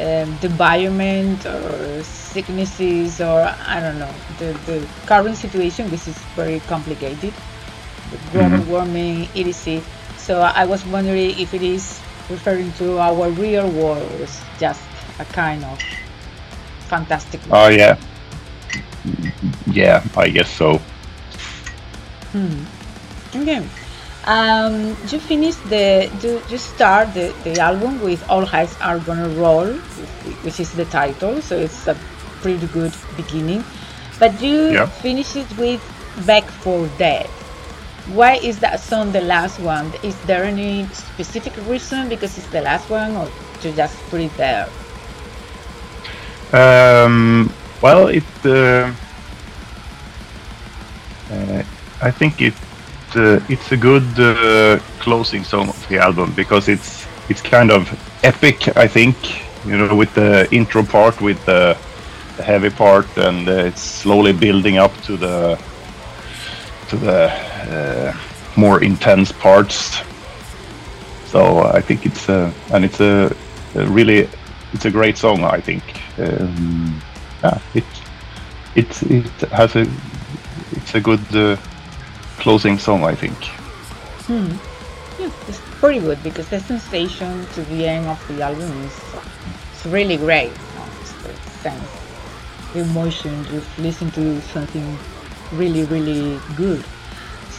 um, 0.00 0.36
the 0.40 0.46
environment 0.46 1.46
or 1.46 2.02
sicknesses 2.02 3.20
or 3.20 3.40
I 3.66 3.80
don't 3.80 3.98
know 3.98 4.12
the, 4.38 4.52
the 4.66 4.86
current 5.06 5.36
situation 5.36 5.90
which 5.90 6.08
is 6.08 6.18
very 6.34 6.60
complicated. 6.60 7.32
The 8.10 8.18
global 8.32 8.58
mm-hmm. 8.58 8.70
warming 8.70 9.28
etc 9.34 9.82
so 10.18 10.40
I 10.40 10.64
was 10.64 10.84
wondering 10.86 11.38
if 11.38 11.54
it 11.54 11.62
is 11.62 12.00
referring 12.28 12.72
to 12.74 12.98
our 12.98 13.30
real 13.30 13.68
world 13.70 14.10
or 14.20 14.26
just 14.58 14.82
a 15.18 15.24
kind 15.24 15.64
of 15.64 15.80
fantastic 16.88 17.40
oh 17.50 17.68
yeah. 17.68 17.98
Yeah 19.66 20.04
I 20.16 20.28
guess 20.28 20.50
so. 20.50 20.80
Hmm. 22.32 22.64
okay 23.34 23.66
um, 24.24 24.96
you 25.08 25.18
finish 25.18 25.56
the 25.68 26.10
you, 26.22 26.40
you 26.48 26.58
start 26.58 27.12
the, 27.14 27.34
the 27.44 27.58
album 27.58 28.00
with 28.00 28.22
All 28.30 28.46
Heads 28.46 28.76
Are 28.80 28.98
Gonna 29.00 29.28
Roll, 29.30 29.66
which 30.44 30.60
is 30.60 30.72
the 30.72 30.84
title, 30.86 31.42
so 31.42 31.56
it's 31.56 31.86
a 31.88 31.96
pretty 32.40 32.66
good 32.68 32.94
beginning. 33.16 33.64
But 34.18 34.40
you 34.40 34.70
yeah. 34.70 34.86
finish 34.86 35.34
it 35.34 35.50
with 35.58 35.82
Back 36.26 36.44
for 36.44 36.86
Dead. 36.98 37.26
Why 38.14 38.34
is 38.36 38.58
that 38.60 38.80
song 38.80 39.12
the 39.12 39.20
last 39.20 39.60
one? 39.60 39.92
Is 40.02 40.18
there 40.22 40.44
any 40.44 40.86
specific 40.86 41.54
reason 41.66 42.08
because 42.08 42.36
it's 42.38 42.48
the 42.48 42.60
last 42.60 42.90
one, 42.90 43.16
or 43.16 43.28
you 43.62 43.72
just 43.72 43.96
put 44.10 44.20
it 44.20 44.36
there? 44.36 44.68
Um, 46.52 47.52
well, 47.80 48.08
it. 48.08 48.24
Uh, 48.44 48.92
uh, 51.30 51.62
I 52.02 52.10
think 52.10 52.42
it 52.42 52.54
it's 53.16 53.72
a 53.72 53.76
good 53.76 54.18
uh, 54.18 54.78
closing 55.00 55.44
song 55.44 55.68
of 55.68 55.88
the 55.88 55.98
album 55.98 56.32
because 56.34 56.68
it's 56.68 57.06
it's 57.28 57.40
kind 57.42 57.70
of 57.70 57.88
epic. 58.22 58.76
I 58.76 58.88
think 58.88 59.16
you 59.64 59.76
know 59.76 59.94
with 59.94 60.14
the 60.14 60.48
intro 60.52 60.82
part 60.82 61.20
with 61.20 61.44
the, 61.46 61.76
heavy 62.42 62.70
part 62.70 63.06
and 63.16 63.48
uh, 63.48 63.52
it's 63.52 63.80
slowly 63.80 64.32
building 64.32 64.78
up 64.78 64.92
to 65.02 65.16
the 65.16 65.58
to 66.88 66.96
the 66.96 67.30
uh, 67.70 68.12
more 68.56 68.82
intense 68.82 69.32
parts. 69.32 70.02
So 71.26 71.58
I 71.58 71.80
think 71.80 72.06
it's 72.06 72.28
a 72.28 72.52
and 72.72 72.84
it's 72.84 73.00
a, 73.00 73.34
a 73.74 73.86
really 73.86 74.28
it's 74.72 74.84
a 74.84 74.90
great 74.90 75.18
song. 75.18 75.44
I 75.44 75.60
think 75.60 75.82
um, 76.18 77.00
yeah 77.42 77.58
it 77.74 77.84
it 78.74 79.02
it 79.10 79.50
has 79.50 79.76
a 79.76 79.86
it's 80.72 80.94
a 80.94 81.00
good 81.00 81.24
uh, 81.34 81.56
closing 82.42 82.76
song, 82.76 83.04
I 83.04 83.14
think. 83.14 83.38
Hmm. 84.26 84.50
Yeah, 85.22 85.30
it's 85.46 85.60
pretty 85.78 86.00
good 86.00 86.20
because 86.24 86.48
the 86.48 86.58
sensation 86.58 87.46
to 87.54 87.62
the 87.70 87.86
end 87.86 88.06
of 88.06 88.18
the 88.26 88.42
album 88.42 88.70
is 88.82 88.98
it's 89.72 89.86
really 89.86 90.16
great. 90.16 90.50
It's 91.00 91.12
the 91.22 91.32
sense, 91.62 91.90
the 92.72 92.80
emotion, 92.80 93.44
just 93.44 93.78
listen 93.78 94.10
to 94.18 94.40
something 94.50 94.98
really, 95.52 95.84
really 95.84 96.40
good. 96.56 96.84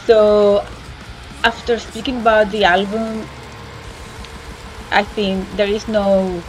So, 0.04 0.66
after 1.44 1.78
speaking 1.78 2.20
about 2.20 2.50
the 2.50 2.64
album, 2.64 3.26
I 4.90 5.02
think 5.02 5.48
there 5.56 5.68
is 5.68 5.88
no 5.88 6.42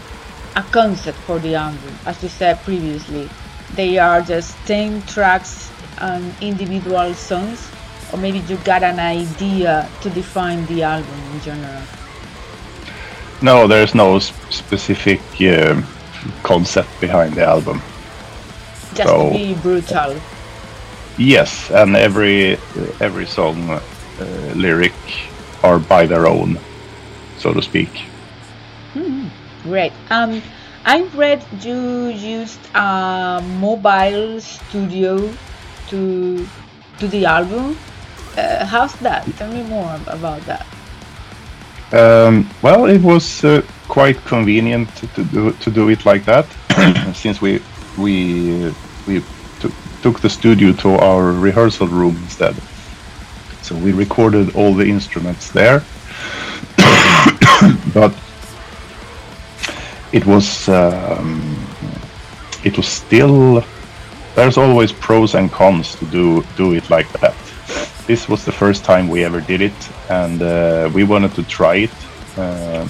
a 0.58 0.63
concept 0.76 1.17
for 1.19 1.39
the 1.39 1.56
album, 1.56 1.95
as 2.06 2.21
you 2.21 2.28
said 2.28 2.60
previously. 2.63 3.30
They 3.76 3.98
are 3.98 4.21
just 4.21 4.58
10 4.67 5.04
tracks 5.04 5.71
and 6.00 6.36
individual 6.41 7.13
songs 7.13 7.71
or 8.12 8.20
maybe 8.20 8.39
you 8.39 8.58
got 8.58 8.84
an 8.84 9.00
idea 9.00 9.89
to 10.02 10.10
define 10.10 10.65
the 10.68 10.84
album 10.84 11.20
in 11.34 11.41
general? 11.41 11.82
No, 13.41 13.68
there's 13.68 13.94
no 13.94 14.20
specific 14.20 15.22
uh, 15.41 15.82
concept 16.44 16.89
behind 17.02 17.34
the 17.34 17.44
album. 17.44 17.82
Just 18.94 19.10
so, 19.10 19.30
to 19.30 19.38
be 19.38 19.54
brutal. 19.56 20.15
Yes, 21.18 21.72
and 21.72 21.96
every 21.96 22.58
every 23.00 23.26
song 23.26 23.70
uh, 23.70 23.80
lyric 24.56 24.94
are 25.63 25.80
by 25.80 26.06
their 26.06 26.28
own, 26.28 26.60
so 27.38 27.54
to 27.54 27.62
speak. 27.62 27.89
Mm, 28.94 29.30
great. 29.63 29.94
Um, 30.10 30.41
I 30.86 31.04
read 31.15 31.44
you 31.62 32.08
used 32.08 32.60
a 32.76 33.41
mobile 33.60 34.39
studio 34.39 35.30
to 35.89 36.48
do 37.00 37.08
the 37.08 37.26
album 37.26 37.78
uh, 38.38 38.65
how's 38.65 38.93
that? 38.95 39.26
Tell 39.38 39.52
me 39.52 39.63
more 39.63 40.00
about 40.08 40.41
that. 40.41 40.65
Um, 41.91 42.50
well, 42.62 42.86
it 42.86 43.02
was 43.02 43.43
uh, 43.43 43.62
quite 43.88 44.17
convenient 44.26 44.89
to 44.98 45.24
do 45.24 45.52
to 45.52 45.71
do 45.71 45.89
it 45.89 46.06
like 46.06 46.26
that, 46.26 46.45
since 47.15 47.41
we 47.41 47.62
we 47.98 48.74
we 49.08 49.24
took 50.02 50.19
the 50.19 50.30
studio 50.30 50.71
to 50.74 50.89
our 50.89 51.32
rehearsal 51.32 51.88
room 51.88 52.15
instead. 52.17 52.56
So 53.62 53.76
we 53.76 53.91
recorded 53.91 54.56
all 54.56 54.74
the 54.74 54.86
instruments 54.86 55.52
there, 55.52 55.84
but 57.93 58.13
it 60.12 60.26
was 60.26 60.69
um, 60.69 61.56
it 62.63 62.78
was 62.78 62.88
still 62.88 63.63
there's 64.36 64.58
always 64.58 64.91
pros 64.91 65.36
and 65.36 65.52
cons 65.52 65.95
to 65.95 66.06
do 66.06 66.43
do 66.58 66.74
it 66.74 66.89
like 66.89 67.10
that 67.21 67.36
this 68.08 68.30
was 68.30 68.46
the 68.46 68.52
first 68.52 68.86
time 68.86 69.08
we 69.08 69.24
ever 69.24 69.41
did 69.41 69.62
it, 69.62 69.89
and 70.10 70.41
uh, 70.41 70.89
we 70.94 71.04
wanted 71.04 71.34
to 71.36 71.44
try 71.44 71.76
it. 71.76 71.91
Uh, 72.38 72.88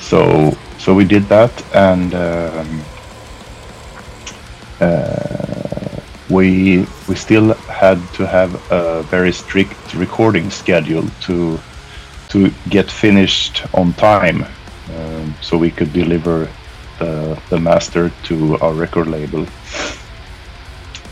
so 0.00 0.56
so 0.78 0.94
we 0.94 1.04
did 1.04 1.24
that, 1.24 1.50
and 1.74 2.14
um, 2.14 2.84
uh, 4.80 6.00
we 6.30 6.86
we 7.08 7.14
still 7.14 7.54
had 7.68 7.98
to 8.14 8.26
have 8.26 8.54
a 8.70 9.02
very 9.04 9.32
strict 9.32 9.94
recording 9.94 10.50
schedule 10.50 11.04
to 11.22 11.58
to 12.28 12.50
get 12.68 12.90
finished 12.90 13.64
on 13.74 13.92
time, 13.94 14.44
um, 14.96 15.34
so 15.40 15.56
we 15.56 15.70
could 15.70 15.92
deliver 15.92 16.48
the 16.98 17.40
the 17.50 17.58
master 17.58 18.10
to 18.24 18.56
our 18.58 18.72
record 18.72 19.08
label 19.08 19.46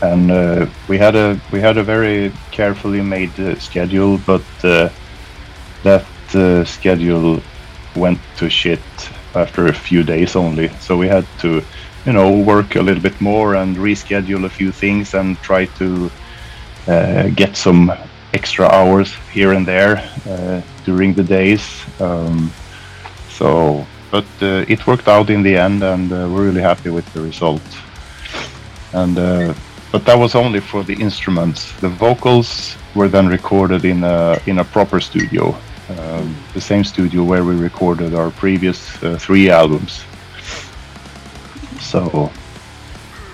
and 0.03 0.31
uh, 0.31 0.65
we 0.89 0.97
had 0.97 1.15
a 1.15 1.39
we 1.51 1.61
had 1.61 1.77
a 1.77 1.83
very 1.83 2.31
carefully 2.51 3.01
made 3.01 3.39
uh, 3.39 3.55
schedule, 3.59 4.17
but 4.25 4.43
uh, 4.63 4.89
that 5.83 6.05
uh, 6.35 6.65
schedule 6.65 7.41
went 7.95 8.19
to 8.37 8.49
shit 8.49 8.81
after 9.33 9.67
a 9.67 9.73
few 9.73 10.03
days 10.03 10.35
only. 10.35 10.67
So 10.79 10.97
we 10.97 11.07
had 11.07 11.25
to, 11.39 11.63
you 12.05 12.11
know, 12.11 12.37
work 12.37 12.75
a 12.75 12.81
little 12.81 13.01
bit 13.01 13.19
more 13.21 13.55
and 13.55 13.77
reschedule 13.77 14.45
a 14.45 14.49
few 14.49 14.71
things 14.71 15.13
and 15.13 15.37
try 15.37 15.65
to 15.79 16.11
uh, 16.87 17.29
get 17.29 17.55
some 17.55 17.91
extra 18.33 18.65
hours 18.65 19.13
here 19.31 19.53
and 19.53 19.65
there 19.65 19.97
uh, 20.27 20.61
during 20.85 21.13
the 21.13 21.23
days. 21.23 21.63
Um, 22.01 22.51
so, 23.29 23.85
but 24.11 24.25
it 24.41 24.85
worked 24.85 25.07
out 25.07 25.29
in 25.29 25.43
the 25.43 25.55
end, 25.55 25.81
and 25.81 26.11
we're 26.11 26.45
really 26.45 26.61
happy 26.61 26.89
with 26.89 27.11
the 27.13 27.21
result. 27.21 27.63
And 28.91 29.17
but 29.93 30.05
that 30.05 30.17
was 30.17 30.33
only 30.33 30.59
for 30.59 30.83
the 30.83 30.95
instruments. 30.95 31.71
The 31.79 31.87
vocals 31.87 32.75
were 32.95 33.07
then 33.07 33.27
recorded 33.27 33.85
in 33.85 34.03
a 34.03 34.39
in 34.47 34.57
a 34.59 34.63
proper 34.63 34.99
studio, 34.99 35.55
um, 35.89 36.35
the 36.55 36.61
same 36.61 36.83
studio 36.83 37.23
where 37.23 37.43
we 37.43 37.55
recorded 37.55 38.15
our 38.15 38.31
previous 38.31 38.79
uh, 39.03 39.17
three 39.19 39.51
albums. 39.51 40.03
So, 41.79 42.31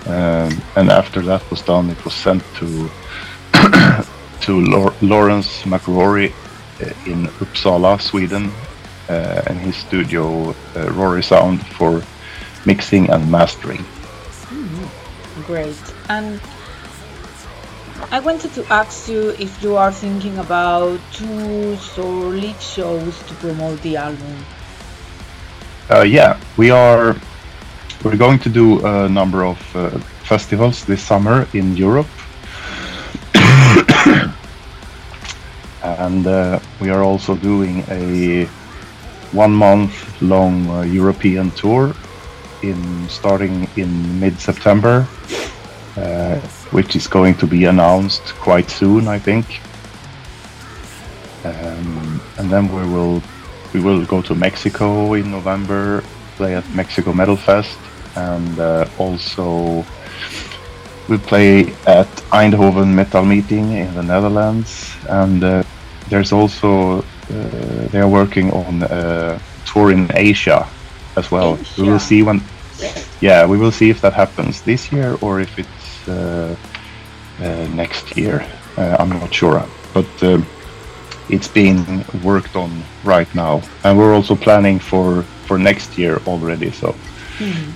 um, 0.06 0.50
and 0.76 0.90
after 0.90 1.22
that 1.22 1.42
was 1.50 1.62
done, 1.62 1.88
it 1.88 2.04
was 2.04 2.14
sent 2.14 2.42
to 2.58 2.90
to 4.44 4.52
Lawrence 5.00 5.64
Mackrory 5.64 6.30
uh, 6.30 7.10
in 7.10 7.28
Uppsala, 7.40 7.98
Sweden, 8.00 8.52
uh, 9.08 9.42
and 9.46 9.58
his 9.58 9.76
studio, 9.76 10.54
uh, 10.76 10.92
Rory 10.92 11.22
Sound, 11.22 11.66
for 11.78 12.02
mixing 12.66 13.08
and 13.08 13.30
mastering. 13.30 13.82
Mm-hmm. 14.50 15.42
Great. 15.46 15.89
And 16.10 16.40
I 18.10 18.18
wanted 18.18 18.52
to 18.54 18.66
ask 18.66 19.08
you 19.08 19.30
if 19.38 19.62
you 19.62 19.76
are 19.76 19.92
thinking 19.92 20.38
about 20.38 20.98
tours 21.12 21.96
or 21.96 22.34
lead 22.34 22.60
shows 22.60 23.16
to 23.28 23.34
promote 23.34 23.80
the 23.82 23.96
album. 23.96 24.44
Uh, 25.88 26.02
yeah, 26.02 26.40
we 26.56 26.72
are. 26.72 27.14
We're 28.02 28.16
going 28.16 28.40
to 28.40 28.48
do 28.48 28.84
a 28.84 29.08
number 29.08 29.44
of 29.44 29.76
uh, 29.76 29.90
festivals 30.26 30.84
this 30.84 31.00
summer 31.00 31.46
in 31.54 31.76
Europe, 31.76 32.08
and 35.84 36.26
uh, 36.26 36.58
we 36.80 36.90
are 36.90 37.04
also 37.04 37.36
doing 37.36 37.84
a 37.88 38.46
one-month-long 39.30 40.70
uh, 40.70 40.82
European 40.82 41.52
tour 41.52 41.94
in 42.62 43.08
starting 43.08 43.68
in 43.76 44.18
mid-September 44.18 45.06
which 46.70 46.96
is 46.96 47.06
going 47.06 47.34
to 47.36 47.46
be 47.46 47.64
announced 47.64 48.22
quite 48.36 48.70
soon, 48.70 49.08
I 49.08 49.18
think. 49.18 49.60
Um, 51.44 52.20
and 52.38 52.50
then 52.50 52.68
we 52.68 52.86
will 52.86 53.22
we 53.72 53.80
will 53.80 54.04
go 54.04 54.20
to 54.22 54.34
Mexico 54.34 55.14
in 55.14 55.30
November, 55.30 56.02
play 56.36 56.54
at 56.54 56.68
Mexico 56.74 57.12
Metal 57.12 57.36
Fest, 57.36 57.78
and 58.16 58.58
uh, 58.58 58.86
also 58.98 59.84
we 61.08 61.18
play 61.18 61.72
at 61.86 62.08
Eindhoven 62.30 62.94
Metal 62.94 63.24
Meeting 63.24 63.72
in 63.72 63.94
the 63.94 64.02
Netherlands, 64.02 64.94
and 65.08 65.42
uh, 65.42 65.62
there's 66.08 66.32
also 66.32 66.98
uh, 66.98 67.88
they 67.90 68.00
are 68.00 68.08
working 68.08 68.50
on 68.52 68.82
a 68.82 69.40
tour 69.66 69.92
in 69.92 70.10
Asia 70.14 70.66
as 71.16 71.30
well. 71.30 71.58
Asia. 71.58 71.82
We 71.82 71.88
will 71.88 71.98
see 71.98 72.22
when. 72.22 72.42
Yeah, 73.20 73.46
we 73.46 73.58
will 73.58 73.72
see 73.72 73.90
if 73.90 74.00
that 74.00 74.14
happens 74.14 74.62
this 74.62 74.90
year 74.90 75.18
or 75.20 75.40
if 75.40 75.58
uh, 75.58 75.62
uh, 75.62 75.79
next 77.74 78.16
year. 78.16 78.46
Uh, 78.76 78.96
I'm 78.98 79.10
not 79.10 79.32
sure, 79.34 79.64
but 79.92 80.22
um, 80.22 80.46
it's 81.28 81.48
being 81.48 82.04
worked 82.22 82.56
on 82.56 82.70
right 83.04 83.32
now, 83.34 83.62
and 83.84 83.98
we're 83.98 84.14
also 84.14 84.36
planning 84.36 84.78
for 84.78 85.22
for 85.46 85.58
next 85.58 85.98
year 85.98 86.20
already. 86.26 86.70
So 86.70 86.94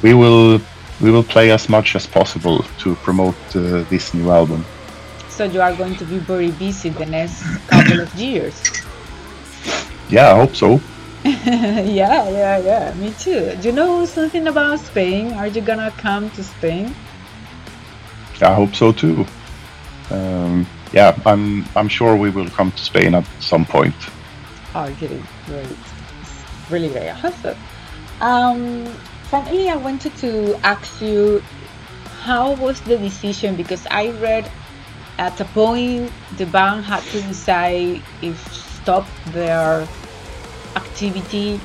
we 0.03 0.15
will 0.15 0.61
we 1.01 1.11
will 1.11 1.25
play 1.25 1.51
as 1.51 1.69
much 1.69 1.97
as 1.97 2.07
possible 2.07 2.65
to 2.79 2.95
promote 2.97 3.37
uh, 3.57 3.83
this 3.91 4.15
new 4.15 4.31
album. 4.31 4.65
So 5.29 5.45
you 5.45 5.61
are 5.61 5.75
going 5.75 5.97
to 5.97 6.05
be 6.05 6.19
very 6.19 6.53
busy 6.53 6.91
the 6.91 7.07
next 7.07 7.43
couple 7.67 8.01
of 8.01 8.15
years. 8.15 8.55
Yeah, 10.09 10.33
I 10.33 10.37
hope 10.37 10.55
so. 10.55 10.81
yeah, 11.25 12.29
yeah, 12.29 12.59
yeah. 12.59 12.95
Me 12.95 13.13
too. 13.19 13.57
Do 13.61 13.69
you 13.69 13.73
know 13.73 14.05
something 14.05 14.47
about 14.47 14.79
Spain? 14.79 15.33
Are 15.33 15.49
you 15.49 15.61
gonna 15.61 15.91
come 15.97 16.31
to 16.31 16.45
Spain? 16.45 16.95
I 18.43 18.55
hope 18.55 18.75
so 18.75 18.93
too. 18.93 19.27
Um, 20.11 20.67
yeah, 20.93 21.17
I'm 21.27 21.65
I'm 21.77 21.89
sure 21.89 22.17
we 22.17 22.31
will 22.31 22.49
come 22.51 22.71
to 22.73 22.79
Spain 22.79 23.15
at 23.15 23.25
some 23.41 23.65
point. 23.65 23.95
Okay, 24.75 25.23
great. 25.47 25.67
It's 26.21 26.71
really 26.71 26.89
very 26.89 27.11
awesome. 27.11 27.57
Um, 28.21 28.87
finally, 29.31 29.69
I 29.69 29.77
wanted 29.77 30.17
to 30.19 30.55
ask 30.63 31.01
you, 31.01 31.43
how 32.23 32.55
was 32.55 32.81
the 32.83 32.97
decision? 32.99 33.57
Because 33.57 33.87
I 33.91 34.11
read 34.21 34.51
at 35.19 35.41
a 35.41 35.45
point 35.47 36.11
the 36.37 36.47
band 36.47 36.85
had 36.85 37.03
to 37.05 37.23
decide 37.23 38.03
if 38.23 38.37
stop 38.53 39.07
their 39.29 39.87
activity 40.77 41.61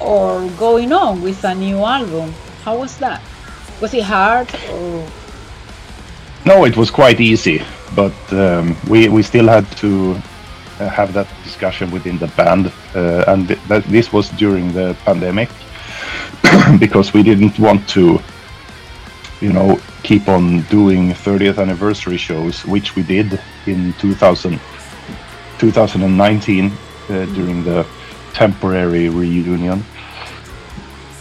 or 0.00 0.48
going 0.58 0.92
on 0.92 1.22
with 1.22 1.42
a 1.44 1.54
new 1.54 1.78
album. 1.78 2.32
How 2.64 2.78
was 2.78 2.98
that? 2.98 3.22
Was 3.80 3.94
it 3.94 4.04
hard 4.04 4.48
or? 4.72 5.06
No, 6.46 6.64
it 6.64 6.76
was 6.76 6.92
quite 6.92 7.20
easy, 7.20 7.60
but 7.96 8.14
um, 8.32 8.76
we 8.88 9.08
we 9.08 9.22
still 9.24 9.48
had 9.48 9.66
to 9.78 10.14
uh, 10.78 10.88
have 10.88 11.12
that 11.12 11.26
discussion 11.42 11.90
within 11.90 12.18
the 12.18 12.28
band, 12.36 12.72
uh, 12.94 13.24
and 13.26 13.48
th- 13.48 13.58
that 13.66 13.82
this 13.86 14.12
was 14.12 14.30
during 14.38 14.72
the 14.72 14.96
pandemic 15.04 15.48
because 16.78 17.12
we 17.12 17.24
didn't 17.24 17.58
want 17.58 17.88
to, 17.88 18.20
you 19.40 19.52
know, 19.52 19.80
keep 20.04 20.28
on 20.28 20.62
doing 20.70 21.12
30th 21.14 21.58
anniversary 21.58 22.16
shows, 22.16 22.64
which 22.64 22.94
we 22.94 23.02
did 23.02 23.40
in 23.66 23.92
2000, 23.94 24.60
2019 25.58 26.70
uh, 26.70 27.26
during 27.34 27.64
the 27.64 27.84
temporary 28.34 29.08
reunion. 29.08 29.82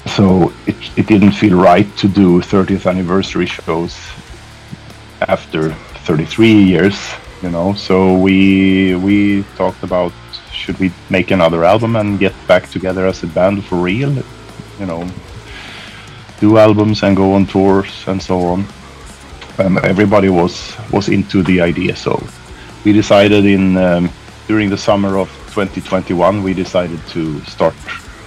So 0.05 0.53
it, 0.67 0.75
it 0.95 1.07
didn't 1.07 1.31
feel 1.31 1.57
right 1.57 1.87
to 1.97 2.07
do 2.07 2.41
30th 2.41 2.87
anniversary 2.87 3.47
shows 3.47 3.97
after 5.21 5.71
33 6.05 6.63
years, 6.63 6.97
you 7.41 7.49
know. 7.49 7.73
So 7.73 8.13
we 8.13 8.95
we 8.95 9.43
talked 9.55 9.83
about 9.83 10.13
should 10.51 10.79
we 10.79 10.91
make 11.09 11.31
another 11.31 11.63
album 11.63 11.95
and 11.95 12.19
get 12.19 12.33
back 12.47 12.69
together 12.69 13.05
as 13.05 13.23
a 13.23 13.27
band 13.27 13.63
for 13.65 13.77
real, 13.77 14.11
you 14.79 14.85
know, 14.85 15.07
do 16.39 16.57
albums 16.57 17.03
and 17.03 17.15
go 17.15 17.33
on 17.33 17.45
tours 17.45 18.03
and 18.07 18.21
so 18.21 18.39
on. 18.41 18.65
And 19.57 19.77
everybody 19.79 20.29
was 20.29 20.75
was 20.91 21.09
into 21.09 21.43
the 21.43 21.61
idea, 21.61 21.95
so 21.95 22.21
we 22.83 22.93
decided 22.93 23.45
in 23.45 23.77
um, 23.77 24.09
during 24.47 24.69
the 24.69 24.77
summer 24.77 25.17
of 25.17 25.29
2021 25.53 26.43
we 26.43 26.53
decided 26.53 26.99
to 27.07 27.39
start 27.45 27.75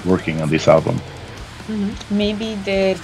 working 0.04 0.40
on 0.40 0.48
this 0.48 0.66
album. 0.68 0.98
maybe 2.10 2.54
the 2.64 2.96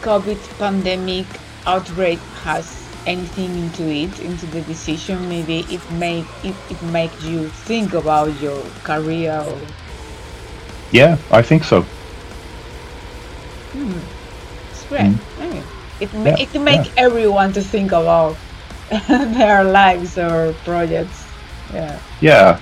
COVID 0.00 0.40
pandemic 0.58 1.26
outbreak 1.66 2.20
has 2.44 2.90
anything 3.06 3.56
into 3.56 3.88
it, 3.88 4.18
into 4.20 4.46
the 4.46 4.62
decision. 4.62 5.28
Maybe 5.28 5.60
it 5.74 5.90
make 5.90 6.26
it, 6.42 6.56
it 6.68 6.82
make 6.82 7.20
you 7.22 7.50
think 7.50 7.94
about 7.94 8.40
your 8.40 8.72
career. 8.84 9.40
Or, 9.40 9.74
Yeah, 10.92 11.18
I 11.30 11.42
think 11.42 11.64
so. 11.64 11.84
Hmm. 13.72 13.98
it's 14.70 14.84
great. 14.84 15.16
Mm. 15.38 15.54
Yeah. 15.54 15.62
It 16.00 16.12
Yeah, 16.24 16.36
it 16.36 16.54
make 16.60 16.92
everyone 16.96 17.52
to 17.54 17.62
think 17.62 17.92
about 17.92 18.36
their 19.08 19.64
lives 19.64 20.18
or 20.18 20.54
projects. 20.64 21.32
Yeah. 21.72 22.00
Yeah, 22.20 22.60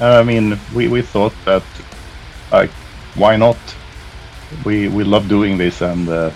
uh, 0.00 0.20
I 0.20 0.22
mean, 0.24 0.58
we, 0.74 0.88
we 0.88 1.02
thought 1.02 1.34
that, 1.44 1.64
like, 2.52 2.70
why 3.14 3.36
not? 3.36 3.58
We 4.64 4.88
we 4.88 5.04
love 5.04 5.28
doing 5.28 5.58
this, 5.58 5.80
and 5.80 6.08
uh, 6.08 6.30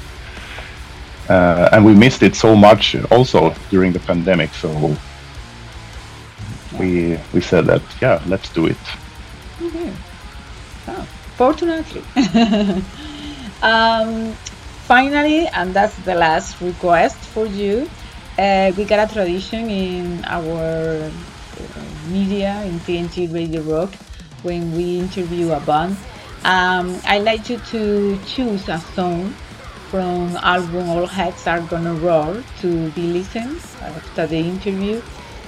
uh, 1.29 1.69
and 1.73 1.85
we 1.85 1.95
missed 1.95 2.23
it 2.23 2.35
so 2.35 2.55
much 2.55 2.97
also 3.11 3.55
during 3.71 3.93
the 3.93 4.01
pandemic. 4.01 4.53
So 4.55 4.97
we 6.79 7.19
we 7.33 7.41
said 7.41 7.67
that 7.67 7.83
yeah, 8.01 8.23
let's 8.27 8.49
do 8.51 8.67
it. 8.67 8.77
Okay. 9.63 9.93
Oh, 10.89 11.07
fortunately. 11.37 12.03
um, 13.63 14.33
finally, 14.87 15.47
and 15.49 15.73
that's 15.75 15.97
the 16.05 16.15
last 16.15 16.61
request 16.61 17.17
for 17.17 17.47
you. 17.47 17.89
Uh, 18.37 18.73
we 18.77 18.85
got 18.85 19.09
a 19.09 19.13
tradition 19.13 19.71
in 19.71 20.25
our 20.25 21.09
uh, 21.09 21.11
media 22.09 22.63
in 22.65 22.81
TNT 22.81 23.33
Radio 23.33 23.63
Rock 23.63 23.95
when 24.43 24.77
we 24.77 24.99
interview 24.99 25.53
a 25.53 25.61
band. 25.61 25.97
Um, 26.45 27.01
I 27.07 27.21
like 27.21 27.49
you 27.49 27.59
to 27.73 28.19
choose 28.27 28.69
a 28.69 28.79
song 28.95 29.35
from 29.95 30.35
album 30.43 30.89
All 30.91 31.07
Heads 31.07 31.47
Are 31.47 31.61
Gonna 31.61 31.95
Roar 31.95 32.43
to 32.63 32.91
be 32.99 33.07
listened 33.13 33.61
after 33.81 34.27
the 34.27 34.39
interview. 34.39 35.01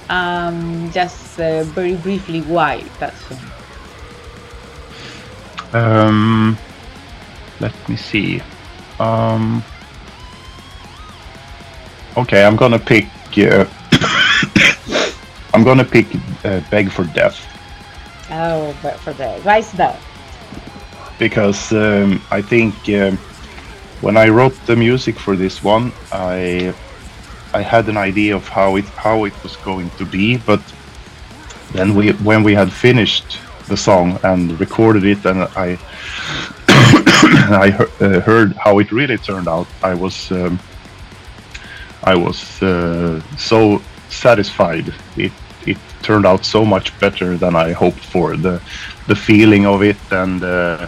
Um, 0.07 0.89
just 0.93 1.37
uh, 1.37 1.63
very 1.75 1.95
briefly, 1.95 2.39
why 2.43 2.79
that 3.01 3.13
song? 3.27 3.43
Um, 5.73 6.57
let 7.59 7.75
me 7.89 7.97
see. 7.97 8.41
Um, 9.01 9.61
okay, 12.15 12.45
I'm 12.45 12.55
gonna 12.55 12.79
pick. 12.79 13.07
Uh, 13.37 13.65
I'm 15.53 15.65
gonna 15.65 15.83
pick 15.83 16.07
uh, 16.45 16.61
"Beg 16.71 16.89
for 16.89 17.03
Death" 17.03 17.35
Oh, 18.31 18.73
but 18.81 18.95
for 19.01 19.11
the 19.11 19.27
why 19.43 19.57
is 19.57 19.73
that? 19.73 19.99
because 21.19 21.73
um, 21.73 22.21
I 22.31 22.41
think 22.41 22.73
um, 22.89 23.17
when 24.01 24.17
I 24.17 24.29
wrote 24.29 24.55
the 24.65 24.75
music 24.75 25.19
for 25.19 25.35
this 25.35 25.63
one, 25.63 25.91
I 26.11 26.73
I 27.53 27.61
had 27.61 27.87
an 27.89 27.97
idea 27.97 28.35
of 28.35 28.47
how 28.47 28.75
it 28.77 28.85
how 28.95 29.25
it 29.25 29.33
was 29.43 29.55
going 29.57 29.89
to 29.97 30.05
be, 30.05 30.37
but 30.37 30.61
then 31.73 31.95
we 31.95 32.11
when 32.23 32.43
we 32.43 32.53
had 32.53 32.71
finished 32.71 33.39
the 33.67 33.77
song 33.77 34.19
and 34.23 34.59
recorded 34.59 35.03
it, 35.03 35.25
and 35.25 35.43
I 35.55 35.77
I 37.65 37.69
he- 37.77 38.05
uh, 38.05 38.19
heard 38.21 38.53
how 38.57 38.79
it 38.79 38.91
really 38.91 39.17
turned 39.17 39.47
out, 39.47 39.67
I 39.83 39.93
was 39.93 40.31
um, 40.31 40.59
I 42.03 42.15
was 42.15 42.61
uh, 42.61 43.21
so 43.37 43.81
satisfied. 44.09 44.93
It 45.15 45.31
it 45.65 45.77
turned 46.01 46.25
out 46.25 46.45
so 46.45 46.63
much 46.65 46.97
better 46.99 47.37
than 47.37 47.55
I 47.55 47.71
hoped 47.73 48.03
for. 48.05 48.37
The 48.37 48.61
the 49.07 49.15
feeling 49.15 49.65
of 49.65 49.81
it 49.83 49.97
and 50.11 50.43
uh, 50.43 50.87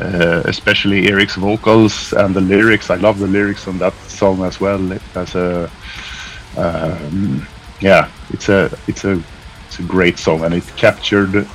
uh, 0.00 0.42
especially 0.46 1.08
Erik's 1.08 1.36
vocals 1.36 2.12
and 2.12 2.34
the 2.34 2.40
lyrics. 2.40 2.90
I 2.90 2.96
love 2.96 3.18
the 3.18 3.26
lyrics 3.26 3.68
on 3.68 3.78
that 3.78 3.94
song 4.08 4.44
as 4.44 4.60
well. 4.60 4.92
As 5.14 5.34
a 5.34 5.70
um, 6.56 7.46
yeah, 7.80 8.08
it's 8.30 8.48
a 8.48 8.70
it's 8.86 9.04
a 9.04 9.22
it's 9.66 9.78
a 9.78 9.82
great 9.82 10.18
song 10.18 10.44
and 10.44 10.54
it 10.54 10.64
captured 10.76 11.46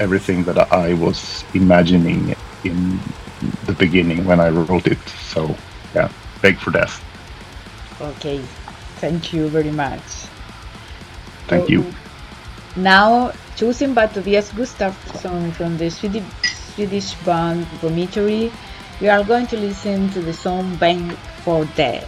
everything 0.00 0.44
that 0.44 0.58
I 0.72 0.94
was 0.94 1.44
imagining 1.54 2.34
in 2.64 2.98
the 3.66 3.72
beginning 3.72 4.24
when 4.24 4.40
I 4.40 4.48
wrote 4.48 4.86
it. 4.86 5.00
So 5.08 5.56
yeah, 5.94 6.10
beg 6.42 6.58
for 6.58 6.70
death. 6.70 7.02
Okay, 8.00 8.38
thank 9.00 9.32
you 9.32 9.48
very 9.48 9.70
much. 9.70 10.02
Thank 11.46 11.68
you. 11.68 11.84
Now, 12.76 13.32
choosing 13.56 13.94
by 13.94 14.06
Tobias 14.08 14.50
Gustafsson 14.50 15.52
from 15.52 15.76
the 15.76 15.90
Swedish, 15.90 16.24
Swedish 16.74 17.14
band 17.24 17.64
Vomitory, 17.80 18.52
we 19.00 19.08
are 19.08 19.22
going 19.22 19.46
to 19.46 19.56
listen 19.56 20.10
to 20.10 20.20
the 20.20 20.32
song 20.32 20.74
Bang 20.76 21.10
for 21.44 21.64
Dead. 21.76 22.04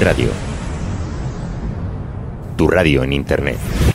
Radio. 0.00 0.30
Tu 2.56 2.68
radio 2.68 3.02
en 3.02 3.12
Internet. 3.12 3.87